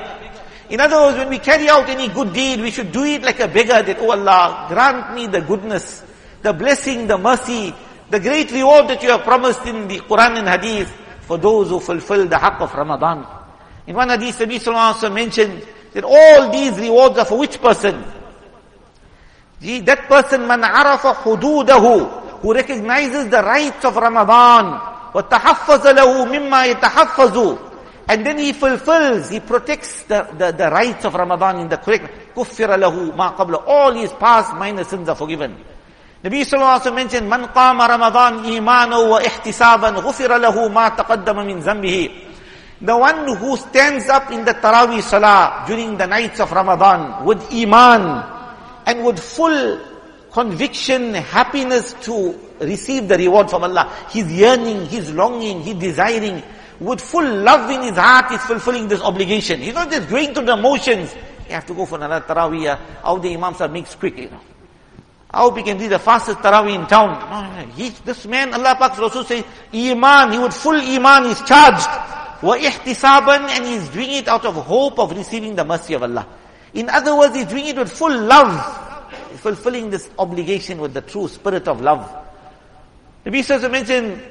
In 0.69 0.79
other 0.79 0.95
words, 0.97 1.17
when 1.17 1.29
we 1.29 1.39
carry 1.39 1.67
out 1.69 1.89
any 1.89 2.07
good 2.07 2.33
deed, 2.33 2.61
we 2.61 2.71
should 2.71 2.91
do 2.91 3.03
it 3.03 3.21
like 3.21 3.39
a 3.39 3.47
beggar 3.47 3.83
that, 3.83 3.97
oh 3.99 4.11
Allah, 4.11 4.67
grant 4.69 5.13
me 5.13 5.27
the 5.27 5.41
goodness, 5.41 6.03
the 6.41 6.53
blessing, 6.53 7.07
the 7.07 7.17
mercy, 7.17 7.73
the 8.09 8.19
great 8.19 8.51
reward 8.51 8.87
that 8.87 9.01
you 9.03 9.09
have 9.09 9.23
promised 9.23 9.65
in 9.65 9.87
the 9.87 9.99
Quran 9.99 10.37
and 10.39 10.47
Hadith 10.47 10.89
for 11.21 11.37
those 11.37 11.69
who 11.69 11.79
fulfill 11.79 12.27
the 12.27 12.35
haqq 12.35 12.61
of 12.61 12.73
Ramadan. 12.73 13.25
In 13.87 13.95
one 13.95 14.09
Hadith, 14.09 14.37
Nabi 14.37 14.55
Sallallahu 14.55 14.93
Alaihi 14.93 15.09
Wasallam 15.09 15.13
mentioned 15.15 15.67
that 15.93 16.03
all 16.05 16.51
these 16.51 16.77
rewards 16.79 17.17
are 17.17 17.25
for 17.25 17.39
which 17.39 17.59
person? 17.59 18.03
That 19.62 20.06
person, 20.08 20.46
man 20.46 20.62
arafa 20.62 21.14
hududahu, 21.14 22.40
who 22.40 22.54
recognizes 22.54 23.28
the 23.28 23.42
rights 23.42 23.84
of 23.84 23.96
Ramadan, 23.96 24.78
وَتَحَفَّظَ 25.12 25.82
لَهُ 25.98 26.10
مِمَّا 26.26 26.74
يَتَحَفَّظُ 26.74 27.68
and 28.08 28.24
then 28.24 28.38
he 28.38 28.54
fulfills, 28.54 29.28
he 29.28 29.38
protects 29.38 30.04
the, 30.04 30.22
the, 30.38 30.50
the 30.52 30.70
rights 30.70 31.04
of 31.04 31.12
Ramadan 31.12 31.60
in 31.60 31.68
the 31.68 31.76
correct. 31.76 32.34
كُفِّرَ 32.34 32.80
لَهُ 32.80 33.12
مَا 33.14 33.36
قَبْلَ 33.36 33.62
All 33.66 33.92
his 33.92 34.10
past 34.14 34.54
minor 34.54 34.84
sins 34.84 35.08
are 35.10 35.14
forgiven. 35.14 35.54
Nabi 36.24 36.40
Sallallahu 36.40 36.80
Alaihi 36.80 36.88
Wasallam 36.88 36.94
mentioned, 36.94 37.30
مَنْ 37.30 37.52
قَامَ 37.52 37.78
رَمَضَانْ 37.78 38.44
إِيمَانًا 38.48 38.96
وَإِحْتِسَابًا 38.96 40.00
غُفِرَ 40.00 40.40
لَهُ 40.40 40.68
مَا 40.72 40.88
تَقَدَّمَ 40.96 41.36
مِنْ 41.46 41.60
ذَنْبِهِ 41.60 42.28
the 42.80 42.96
one 42.96 43.26
who 43.36 43.56
stands 43.56 44.08
up 44.08 44.30
in 44.30 44.44
the 44.44 44.54
Taraweeh 44.54 45.02
Salah 45.02 45.64
during 45.66 45.96
the 45.98 46.06
nights 46.06 46.38
of 46.38 46.52
Ramadan 46.52 47.24
with 47.26 47.42
Iman 47.52 48.41
and 48.85 49.05
with 49.05 49.19
full 49.19 49.79
conviction, 50.31 51.13
happiness 51.13 51.93
to 52.01 52.37
receive 52.59 53.07
the 53.07 53.17
reward 53.17 53.49
from 53.49 53.63
Allah. 53.63 53.93
He's 54.09 54.31
yearning, 54.31 54.87
he's 54.87 55.11
longing, 55.11 55.61
he's 55.61 55.75
desiring. 55.75 56.41
With 56.79 56.99
full 56.99 57.23
love 57.23 57.69
in 57.69 57.83
his 57.83 57.97
heart, 57.97 58.31
he's 58.31 58.41
fulfilling 58.41 58.87
this 58.87 58.99
obligation. 58.99 59.61
He's 59.61 59.75
not 59.75 59.91
just 59.91 60.09
going 60.09 60.33
through 60.33 60.45
the 60.45 60.57
motions. 60.57 61.13
You 61.47 61.53
have 61.53 61.65
to 61.67 61.73
go 61.73 61.85
for 61.85 61.95
another 61.95 62.25
tarawiyah. 62.25 62.73
Uh, 62.73 63.01
how 63.03 63.17
the 63.17 63.33
imams 63.33 63.61
are 63.61 63.67
mixed 63.67 63.99
quick, 63.99 64.17
you 64.17 64.29
know. 64.29 64.39
How 65.31 65.49
we 65.49 65.63
can 65.63 65.77
do 65.77 65.87
the 65.87 65.99
fastest 65.99 66.39
tarawih 66.39 66.75
in 66.75 66.87
town. 66.87 67.09
No, 67.29 67.61
no, 67.61 67.71
he, 67.73 67.89
this 68.03 68.25
man, 68.25 68.53
Allah 68.53 68.75
Pak 68.77 68.97
Rasul 68.97 69.23
says, 69.23 69.43
Iman, 69.73 70.31
he 70.31 70.39
with 70.39 70.53
full 70.53 70.75
Iman 70.75 71.25
is 71.25 71.41
charged. 71.41 71.87
Wa 72.41 72.57
ihtisaban, 72.57 73.49
and 73.49 73.65
he's 73.65 73.87
doing 73.89 74.11
it 74.11 74.27
out 74.27 74.45
of 74.45 74.55
hope 74.55 74.99
of 74.99 75.11
receiving 75.11 75.55
the 75.55 75.63
mercy 75.63 75.93
of 75.93 76.03
Allah. 76.03 76.27
In 76.74 76.88
other 76.88 77.16
words, 77.16 77.34
he's 77.34 77.46
doing 77.46 77.66
it 77.66 77.76
with 77.76 77.90
full 77.90 78.16
love. 78.16 78.84
Fulfilling 79.40 79.90
this 79.90 80.10
obligation 80.18 80.80
with 80.80 80.94
the 80.94 81.00
true 81.00 81.28
spirit 81.28 81.68
of 81.68 81.80
love. 81.80 82.10
The 83.24 83.30
Nabi 83.30 83.70
mentioned, 83.70 84.22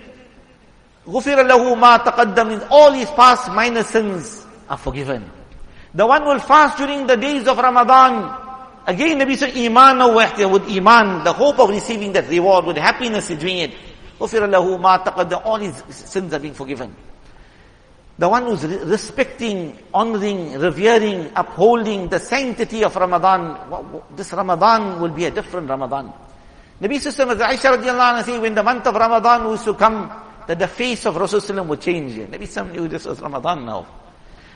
غُفِرَ 1.05 1.47
لَهُ 1.47 1.75
مَا 1.75 2.03
تَقَدَّمْ 2.03 2.67
All 2.69 2.91
his 2.91 3.09
past 3.11 3.51
minor 3.51 3.83
sins 3.83 4.45
are 4.69 4.77
forgiven. 4.77 5.29
The 5.93 6.05
one 6.05 6.25
will 6.25 6.39
fast 6.39 6.77
during 6.77 7.07
the 7.07 7.15
days 7.15 7.47
of 7.47 7.57
Ramadan. 7.57 8.45
Again, 8.85 9.19
Nabi 9.19 9.37
said, 9.37 9.55
Iman 9.55 10.13
with 10.13 10.69
Iman, 10.69 11.23
the 11.23 11.33
hope 11.33 11.59
of 11.59 11.69
receiving 11.69 12.13
that 12.13 12.29
reward, 12.29 12.65
with 12.65 12.77
happiness 12.77 13.29
in 13.29 13.39
doing 13.39 13.57
it. 13.59 13.71
غُفِرَ 14.19 14.49
لَهُ 14.49 14.79
مَا 14.79 15.03
تَقَدَّمْ 15.03 15.45
All 15.45 15.57
his 15.57 15.75
sins 15.89 16.33
are 16.33 16.39
being 16.39 16.53
forgiven. 16.53 16.95
The 18.18 18.28
one 18.28 18.44
who's 18.44 18.64
respecting, 18.64 19.78
honoring, 19.92 20.58
revering, 20.58 21.32
upholding 21.34 22.08
the 22.08 22.18
sanctity 22.18 22.84
of 22.84 22.94
Ramadan, 22.94 23.58
this 24.14 24.32
Ramadan 24.32 25.00
will 25.00 25.10
be 25.10 25.24
a 25.24 25.30
different 25.30 25.68
Ramadan. 25.68 26.12
Nabi 26.80 26.96
Alaihi 26.96 27.36
Aisha 27.38 27.76
radiallahu 27.76 28.14
anha 28.14 28.24
say, 28.24 28.38
when 28.38 28.54
the 28.54 28.62
month 28.62 28.86
of 28.86 28.94
Ramadan 28.94 29.44
was 29.44 29.64
to 29.64 29.74
come, 29.74 30.10
that 30.46 30.58
the 30.58 30.68
face 30.68 31.06
of 31.06 31.14
Rasulullah 31.14 31.66
would 31.66 31.80
change. 31.80 32.14
Nabi 32.14 32.42
Sallallahu 32.42 32.72
knew 32.72 32.88
this 32.88 33.04
was 33.06 33.20
Ramadan 33.20 33.64
now. 33.64 33.86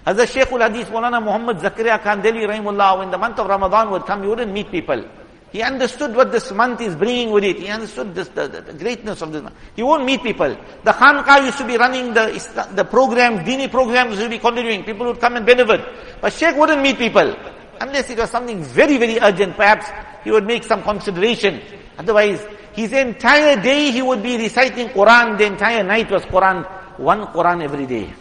As 0.04 0.16
the 0.16 0.26
Shaykh 0.26 0.52
al-Hadith, 0.52 0.88
Maulana 0.88 1.22
Muhammad 1.22 1.58
Zakaria 1.58 1.98
Kandhlawi 2.00 2.46
Rahimullah, 2.46 2.98
when 2.98 3.10
the 3.10 3.18
month 3.18 3.38
of 3.38 3.46
Ramadan 3.46 3.90
would 3.90 4.04
come, 4.04 4.22
he 4.22 4.28
wouldn't 4.28 4.52
meet 4.52 4.70
people. 4.70 5.04
He 5.52 5.62
understood 5.62 6.14
what 6.14 6.32
this 6.32 6.50
month 6.50 6.80
is 6.80 6.96
bringing 6.96 7.30
with 7.30 7.44
it. 7.44 7.58
He 7.58 7.68
understood 7.68 8.14
this, 8.14 8.28
the, 8.28 8.48
the, 8.48 8.60
the 8.60 8.72
greatness 8.72 9.22
of 9.22 9.32
this 9.32 9.42
month. 9.42 9.54
He 9.74 9.82
won't 9.82 10.04
meet 10.04 10.22
people. 10.22 10.48
The 10.84 10.92
Khanqa 10.92 11.44
used 11.44 11.58
to 11.58 11.66
be 11.66 11.76
running 11.76 12.12
the, 12.12 12.70
the 12.74 12.84
programs, 12.84 13.40
dini 13.40 13.70
programs 13.70 14.18
would 14.18 14.30
be 14.30 14.38
continuing. 14.38 14.84
People 14.84 15.06
would 15.06 15.20
come 15.20 15.36
and 15.36 15.46
benefit. 15.46 15.80
But 16.20 16.32
Sheikh 16.32 16.56
wouldn't 16.56 16.82
meet 16.82 16.98
people. 16.98 17.36
Unless 17.80 18.10
it 18.10 18.18
was 18.18 18.30
something 18.30 18.62
very, 18.62 18.96
very 18.96 19.18
urgent, 19.20 19.56
perhaps 19.56 19.86
he 20.24 20.30
would 20.30 20.46
make 20.46 20.64
some 20.64 20.82
consideration. 20.82 21.60
Otherwise, 21.98 22.44
his 22.72 22.92
entire 22.92 23.60
day 23.60 23.90
he 23.90 24.02
would 24.02 24.22
be 24.22 24.36
reciting 24.36 24.88
Quran. 24.88 25.38
The 25.38 25.46
entire 25.46 25.82
night 25.82 26.10
was 26.10 26.22
Quran. 26.24 26.64
One 26.98 27.26
Quran 27.28 27.62
every 27.62 27.86
day. 27.86 28.12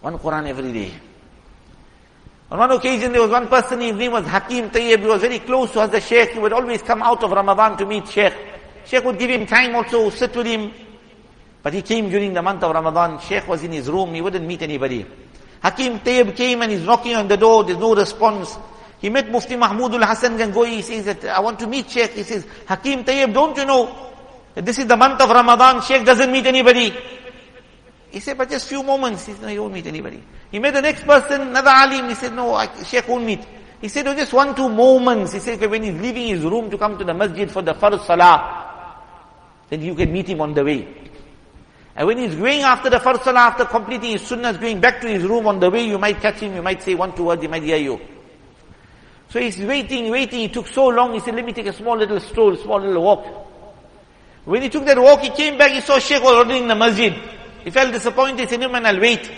One 0.00 0.18
Quran 0.18 0.46
every 0.48 0.72
day. 0.72 0.92
On 2.50 2.58
one 2.58 2.70
occasion, 2.70 3.12
there 3.12 3.20
was 3.20 3.30
one 3.30 3.46
person, 3.46 3.80
his 3.80 3.94
name 3.94 4.12
was 4.12 4.24
Hakim 4.24 4.70
Tayyib, 4.70 5.00
he 5.00 5.06
was 5.06 5.20
very 5.20 5.38
close 5.40 5.70
to 5.72 5.86
the 5.86 6.00
Sheikh. 6.00 6.30
He 6.30 6.38
would 6.38 6.52
always 6.54 6.80
come 6.80 7.02
out 7.02 7.22
of 7.22 7.30
Ramadan 7.30 7.76
to 7.76 7.84
meet 7.84 8.08
Sheikh. 8.08 8.32
Sheikh 8.86 9.04
would 9.04 9.18
give 9.18 9.28
him 9.28 9.46
time 9.46 9.76
also, 9.76 10.08
sit 10.08 10.34
with 10.34 10.46
him. 10.46 10.72
But 11.62 11.74
he 11.74 11.82
came 11.82 12.08
during 12.08 12.32
the 12.32 12.40
month 12.40 12.62
of 12.62 12.72
Ramadan. 12.72 13.20
Sheikh 13.20 13.46
was 13.46 13.62
in 13.64 13.72
his 13.72 13.90
room, 13.90 14.14
he 14.14 14.22
wouldn't 14.22 14.46
meet 14.46 14.62
anybody. 14.62 15.04
Hakim 15.62 16.00
Tayyib 16.00 16.34
came 16.34 16.62
and 16.62 16.72
he's 16.72 16.82
knocking 16.82 17.16
on 17.16 17.28
the 17.28 17.36
door, 17.36 17.64
there's 17.64 17.78
no 17.78 17.94
response. 17.94 18.56
He 18.98 19.10
met 19.10 19.30
Mufti 19.30 19.54
Mahmudul 19.54 20.06
Hasan 20.06 20.38
Gangohi, 20.38 20.76
he 20.76 20.82
says 20.82 21.04
that, 21.04 21.24
I 21.26 21.40
want 21.40 21.58
to 21.60 21.66
meet 21.66 21.90
Sheikh. 21.90 22.12
He 22.12 22.22
says, 22.22 22.46
Hakim 22.66 23.04
Tayyib, 23.04 23.34
don't 23.34 23.54
you 23.58 23.66
know, 23.66 24.12
that 24.54 24.64
this 24.64 24.78
is 24.78 24.86
the 24.86 24.96
month 24.96 25.20
of 25.20 25.28
Ramadan, 25.28 25.82
Sheikh 25.82 26.06
doesn't 26.06 26.32
meet 26.32 26.46
anybody. 26.46 26.96
He 28.10 28.20
said, 28.20 28.38
but 28.38 28.48
just 28.48 28.68
few 28.68 28.82
moments. 28.82 29.26
He 29.26 29.32
said, 29.32 29.42
no, 29.42 29.48
he 29.48 29.58
won't 29.58 29.74
meet 29.74 29.86
anybody. 29.86 30.22
He 30.50 30.58
met 30.58 30.74
the 30.74 30.82
next 30.82 31.04
person, 31.04 31.42
another 31.42 31.70
alim. 31.70 32.08
He 32.08 32.14
said, 32.14 32.32
no, 32.32 32.54
I, 32.54 32.82
Sheikh 32.82 33.06
won't 33.06 33.24
meet. 33.24 33.40
He 33.80 33.88
said, 33.88 34.06
no, 34.06 34.14
just 34.14 34.32
one, 34.32 34.54
two 34.54 34.68
moments. 34.68 35.32
He 35.34 35.38
said, 35.38 35.60
when 35.70 35.82
he's 35.82 36.00
leaving 36.00 36.28
his 36.28 36.42
room 36.42 36.70
to 36.70 36.78
come 36.78 36.98
to 36.98 37.04
the 37.04 37.14
masjid 37.14 37.50
for 37.50 37.62
the 37.62 37.74
first 37.74 38.06
salah, 38.06 39.04
then 39.68 39.82
you 39.82 39.94
can 39.94 40.10
meet 40.12 40.28
him 40.28 40.40
on 40.40 40.54
the 40.54 40.64
way. 40.64 40.88
And 41.94 42.06
when 42.06 42.18
he's 42.18 42.34
going 42.34 42.60
after 42.60 42.88
the 42.88 43.00
first 43.00 43.24
salah, 43.24 43.40
after 43.40 43.64
completing 43.66 44.12
his 44.12 44.22
sunnah, 44.22 44.56
going 44.56 44.80
back 44.80 45.00
to 45.02 45.08
his 45.08 45.24
room 45.24 45.46
on 45.46 45.60
the 45.60 45.70
way, 45.70 45.86
you 45.86 45.98
might 45.98 46.20
catch 46.20 46.40
him, 46.40 46.54
you 46.54 46.62
might 46.62 46.82
say 46.82 46.94
one, 46.94 47.14
two 47.14 47.24
words, 47.24 47.42
he 47.42 47.48
might 47.48 47.62
hear 47.62 47.76
you. 47.76 48.00
So 49.28 49.38
he's 49.40 49.58
waiting, 49.58 50.10
waiting. 50.10 50.40
He 50.40 50.48
took 50.48 50.68
so 50.68 50.86
long. 50.86 51.12
He 51.12 51.20
said, 51.20 51.34
let 51.34 51.44
me 51.44 51.52
take 51.52 51.66
a 51.66 51.72
small 51.72 51.96
little 51.96 52.18
stroll, 52.20 52.56
small 52.56 52.80
little 52.80 53.02
walk. 53.02 53.26
When 54.44 54.62
he 54.62 54.70
took 54.70 54.86
that 54.86 54.98
walk, 54.98 55.20
he 55.20 55.30
came 55.30 55.58
back, 55.58 55.72
he 55.72 55.82
saw 55.82 55.98
Sheikh 55.98 56.22
already 56.22 56.60
in 56.60 56.68
the 56.68 56.74
masjid. 56.74 57.12
He 57.64 57.70
felt 57.70 57.92
disappointed, 57.92 58.40
he 58.40 58.46
said, 58.46 58.60
man, 58.70 58.86
I'll 58.86 59.00
wait. 59.00 59.30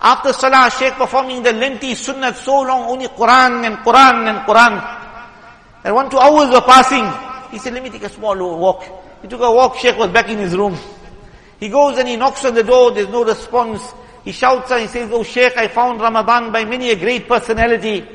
After 0.00 0.32
Salah, 0.32 0.70
Sheikh 0.70 0.94
performing 0.94 1.42
the 1.42 1.52
lengthy 1.52 1.94
sunnah 1.94 2.34
so 2.34 2.62
long, 2.62 2.88
only 2.90 3.06
Quran 3.08 3.66
and 3.66 3.76
Quran 3.78 4.28
and 4.28 4.38
Quran. 4.46 5.84
And 5.84 5.94
one, 5.94 6.10
two 6.10 6.18
hours 6.18 6.50
were 6.50 6.62
passing. 6.62 7.04
He 7.50 7.58
said, 7.58 7.74
let 7.74 7.82
me 7.82 7.90
take 7.90 8.04
a 8.04 8.08
small 8.08 8.36
walk. 8.58 8.84
He 9.22 9.28
took 9.28 9.40
a 9.40 9.52
walk, 9.52 9.76
Sheikh 9.76 9.98
was 9.98 10.10
back 10.10 10.28
in 10.28 10.38
his 10.38 10.56
room. 10.56 10.76
He 11.58 11.68
goes 11.68 11.98
and 11.98 12.08
he 12.08 12.16
knocks 12.16 12.44
on 12.44 12.54
the 12.54 12.62
door, 12.62 12.92
there's 12.92 13.08
no 13.08 13.24
response. 13.24 13.82
He 14.24 14.32
shouts 14.32 14.70
and 14.70 14.80
he 14.82 14.86
says, 14.86 15.10
oh 15.12 15.22
Sheikh, 15.22 15.56
I 15.56 15.68
found 15.68 16.00
Ramadan 16.00 16.50
by 16.50 16.64
many 16.64 16.90
a 16.90 16.96
great 16.96 17.28
personality. 17.28 18.06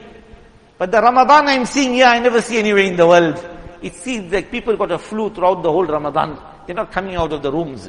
But 0.78 0.92
the 0.92 1.02
Ramadan 1.02 1.48
I'm 1.48 1.66
seeing 1.66 1.94
here, 1.94 2.08
I 2.08 2.20
never 2.20 2.42
see 2.42 2.58
anywhere 2.58 2.84
in 2.84 2.96
the 2.96 3.08
world. 3.08 3.44
It 3.82 3.94
seems 3.94 4.34
like 4.34 4.50
people 4.50 4.76
got 4.76 4.92
a 4.92 4.98
flu 4.98 5.30
throughout 5.30 5.62
the 5.62 5.72
whole 5.72 5.86
Ramadan. 5.86 6.40
They're 6.66 6.76
not 6.76 6.92
coming 6.92 7.16
out 7.16 7.32
of 7.32 7.44
the 7.44 7.52
rooms. 7.52 7.88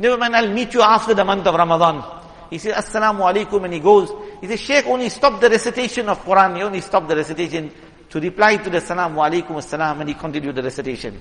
Never 0.00 0.16
mind, 0.16 0.34
I'll 0.34 0.50
meet 0.50 0.72
you 0.72 0.80
after 0.80 1.12
the 1.12 1.24
month 1.26 1.46
of 1.46 1.54
Ramadan. 1.54 2.02
He 2.48 2.56
says, 2.56 2.72
Assalamu 2.72 3.20
alaikum, 3.20 3.64
and 3.64 3.74
he 3.74 3.80
goes. 3.80 4.10
He 4.40 4.46
says, 4.46 4.58
Sheikh 4.58 4.86
only 4.86 5.10
stop 5.10 5.38
the 5.40 5.50
recitation 5.50 6.08
of 6.08 6.24
Quran. 6.24 6.56
He 6.56 6.62
only 6.62 6.80
stopped 6.80 7.06
the 7.06 7.16
recitation 7.16 7.70
to 8.08 8.18
reply 8.18 8.56
to 8.56 8.70
the 8.70 8.78
Assalamu 8.78 9.16
alaikum 9.16 9.56
assalam, 9.56 10.00
and 10.00 10.08
he 10.08 10.14
continued 10.14 10.56
the 10.56 10.62
recitation. 10.62 11.20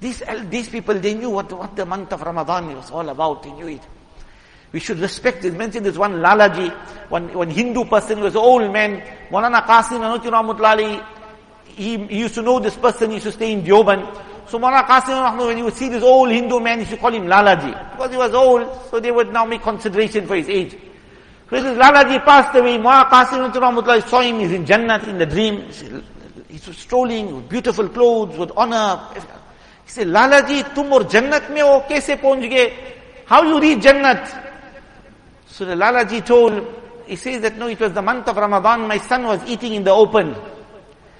These, 0.00 0.22
uh, 0.22 0.44
these 0.50 0.68
people, 0.68 0.96
they 0.96 1.14
knew 1.14 1.30
what, 1.30 1.52
what 1.52 1.76
the 1.76 1.86
month 1.86 2.12
of 2.12 2.22
Ramadan 2.22 2.74
was 2.74 2.90
all 2.90 3.08
about. 3.08 3.44
They 3.44 3.52
knew 3.52 3.68
it. 3.68 3.82
We 4.72 4.80
should 4.80 4.98
respect 4.98 5.44
it. 5.44 5.54
Mentioned 5.54 5.86
this 5.86 5.96
one 5.96 6.14
Lalaji, 6.14 6.72
one, 7.08 7.32
one 7.32 7.50
Hindu 7.50 7.84
person, 7.84 8.16
he 8.16 8.24
was 8.24 8.34
an 8.34 8.40
old 8.40 8.72
man. 8.72 9.00
Maulana 9.30 9.62
Qasim 9.64 10.00
Nanotvi 10.00 10.28
Rahmatullahi, 10.28 11.06
he, 11.66 11.98
he 12.08 12.18
used 12.18 12.34
to 12.34 12.42
know 12.42 12.58
this 12.58 12.74
person, 12.74 13.10
he 13.10 13.14
used 13.14 13.26
to 13.26 13.32
stay 13.32 13.52
in 13.52 13.62
Deoband. 13.62 14.31
So 14.48 14.58
Mawlana 14.58 14.84
Qasim, 14.86 15.46
when 15.46 15.58
you 15.58 15.64
would 15.64 15.74
see 15.74 15.88
this 15.88 16.02
old 16.02 16.30
Hindu 16.30 16.60
man, 16.60 16.80
you 16.80 16.84
should 16.86 17.00
call 17.00 17.12
him 17.12 17.24
Lalaji. 17.26 17.92
Because 17.92 18.10
he 18.10 18.16
was 18.16 18.34
old, 18.34 18.68
so 18.90 19.00
they 19.00 19.10
would 19.10 19.32
now 19.32 19.44
make 19.44 19.62
consideration 19.62 20.26
for 20.26 20.36
his 20.36 20.48
age. 20.48 20.76
So 21.48 21.62
this 21.62 21.78
Lalaji 21.78 22.24
passed 22.24 22.54
away, 22.56 22.78
Mawlana 22.78 23.08
Qasim 23.08 23.52
Rahmatullah 23.52 24.08
saw 24.08 24.20
him, 24.20 24.40
he's 24.40 24.52
in 24.52 24.64
Jannat 24.64 25.06
in 25.08 25.18
the 25.18 25.26
dream. 25.26 25.68
He's 26.48 26.76
strolling 26.76 27.34
with 27.34 27.48
beautiful 27.48 27.88
clothes, 27.88 28.36
with 28.36 28.52
honor. 28.56 29.08
He 29.84 29.90
said, 29.90 30.08
Lalaji, 30.08 30.74
tum 30.74 30.92
aur 30.92 31.00
Jannat 31.00 31.50
me 31.52 31.60
ho, 31.60 31.84
kaise 31.88 32.18
pahunch? 32.18 32.72
How 33.26 33.42
you 33.42 33.60
reach 33.60 33.84
Jannat? 33.84 34.50
So 35.46 35.64
the 35.64 35.74
Lalaji 35.74 36.24
told, 36.24 36.66
he 37.06 37.16
says 37.16 37.42
that 37.42 37.56
no, 37.58 37.68
it 37.68 37.78
was 37.78 37.92
the 37.92 38.02
month 38.02 38.28
of 38.28 38.36
Ramadan, 38.36 38.88
my 38.88 38.98
son 38.98 39.24
was 39.24 39.42
eating 39.46 39.74
in 39.74 39.84
the 39.84 39.90
open. 39.90 40.34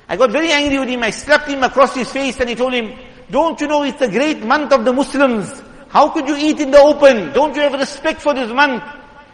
I 0.09 0.17
got 0.17 0.31
very 0.31 0.51
angry 0.51 0.79
with 0.79 0.89
him, 0.89 1.03
I 1.03 1.11
slapped 1.11 1.49
him 1.49 1.63
across 1.63 1.95
his 1.95 2.11
face 2.11 2.39
and 2.41 2.49
he 2.49 2.55
told 2.55 2.73
him, 2.73 2.99
don't 3.33 3.59
you 3.63 3.67
know 3.67 3.83
it's 3.83 3.99
the 3.99 4.09
great 4.09 4.45
month 4.45 4.73
of 4.73 4.85
the 4.85 4.93
Muslims? 4.93 5.49
How 5.89 6.11
could 6.11 6.29
you 6.29 6.37
eat 6.37 6.61
in 6.61 6.71
the 6.71 6.79
open? 6.79 7.33
Don't 7.33 7.57
you 7.57 7.63
have 7.63 7.73
respect 7.73 8.21
for 8.21 8.35
this 8.35 8.53
month? 8.53 8.85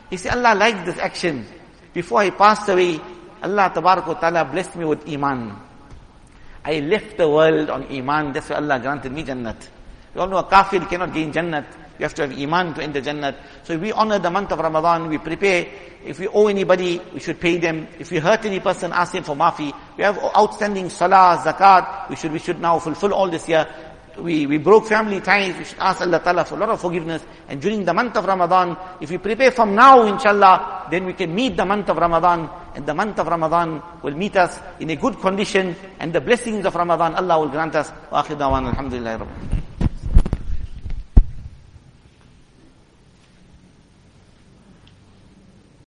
He 0.08 0.16
said, 0.16 0.38
Allah 0.38 0.54
likes 0.54 0.87
this 0.87 0.98
action. 0.98 1.44
Before 1.92 2.20
I 2.20 2.30
passed 2.30 2.68
away, 2.68 3.00
Allah 3.42 3.72
Ta'ala 3.74 4.44
blessed 4.44 4.76
me 4.76 4.84
with 4.84 5.02
Iman. 5.08 5.52
I 6.64 6.78
left 6.80 7.16
the 7.16 7.28
world 7.28 7.70
on 7.70 7.90
Iman. 7.90 8.32
That's 8.32 8.50
why 8.50 8.56
Allah 8.56 8.78
granted 8.78 9.11
me 9.11 9.24
Jannat. 9.24 9.66
We 10.14 10.20
all 10.20 10.28
know 10.28 10.38
a 10.38 10.44
kafir 10.44 10.80
cannot 10.87 11.12
gain 11.12 11.32
Jannat. 11.32 11.66
You 11.98 12.04
have 12.04 12.14
to 12.14 12.28
have 12.28 12.38
Iman 12.38 12.74
to 12.74 12.82
enter 12.82 13.00
Jannat. 13.00 13.34
So 13.64 13.76
we 13.76 13.90
honor 13.90 14.18
the 14.20 14.30
month 14.30 14.52
of 14.52 14.61
Ramadan, 14.61 15.08
we 15.08 15.18
prepare. 15.18 15.66
If 16.04 16.20
we 16.20 16.28
owe 16.28 16.46
anybody, 16.46 17.00
we 17.12 17.18
should 17.20 17.40
pay 17.40 17.58
them. 17.58 17.88
If 17.98 18.12
we 18.12 18.18
hurt 18.18 18.44
any 18.44 18.61
person, 18.61 18.92
ask 18.92 19.14
him 19.14 19.24
for 19.24 19.34
mafi. 19.34 19.74
We 19.96 20.04
have 20.04 20.18
outstanding 20.18 20.90
salah, 20.90 21.42
zakat. 21.44 22.08
We 22.08 22.16
should, 22.16 22.32
we 22.32 22.38
should 22.38 22.61
now 22.61 22.78
fulfill 22.78 23.12
all 23.12 23.28
this 23.28 23.48
year. 23.48 23.66
We, 24.22 24.46
we 24.46 24.59
broke 24.59 24.87
family 24.87 25.20
ties. 25.20 25.57
We 25.57 25.64
should 25.64 25.78
ask 25.78 26.00
Allah 26.00 26.20
Ta'ala 26.20 26.44
for 26.44 26.57
a 26.57 26.59
lot 26.59 26.70
of 26.70 26.81
forgiveness. 26.81 27.22
And 27.48 27.61
during 27.61 27.85
the 27.85 27.94
month 27.94 28.16
of 28.16 28.24
Ramadan, 28.24 28.76
if 29.00 29.11
we 29.11 29.18
prepare 29.18 29.50
from 29.50 29.74
now, 29.74 30.02
inshallah, 30.07 30.88
then 30.90 31.07
we 31.07 31.12
can 31.12 31.35
meet 31.35 31.57
the 31.57 31.64
month 31.64 31.88
of 31.88 31.96
Ramadan. 31.96 32.48
And 32.74 32.87
the 32.87 32.94
month 32.94 33.18
of 33.18 33.26
Ramadan 33.26 33.83
will 34.02 34.14
meet 34.14 34.37
us 34.37 34.59
in 34.81 34.90
a 34.90 34.96
good 34.96 35.20
condition. 35.20 35.76
And 36.00 36.12
the 36.12 36.20
blessings 36.20 36.64
of 36.66 36.74
Ramadan, 36.74 37.14
Allah 37.14 37.40
will 37.40 37.48
grant 37.48 37.74
us. 37.76 37.92
Wa 38.11 38.22
akhir 38.22 38.38
dawan, 38.38 38.66
alhamdulillah. 38.68 39.67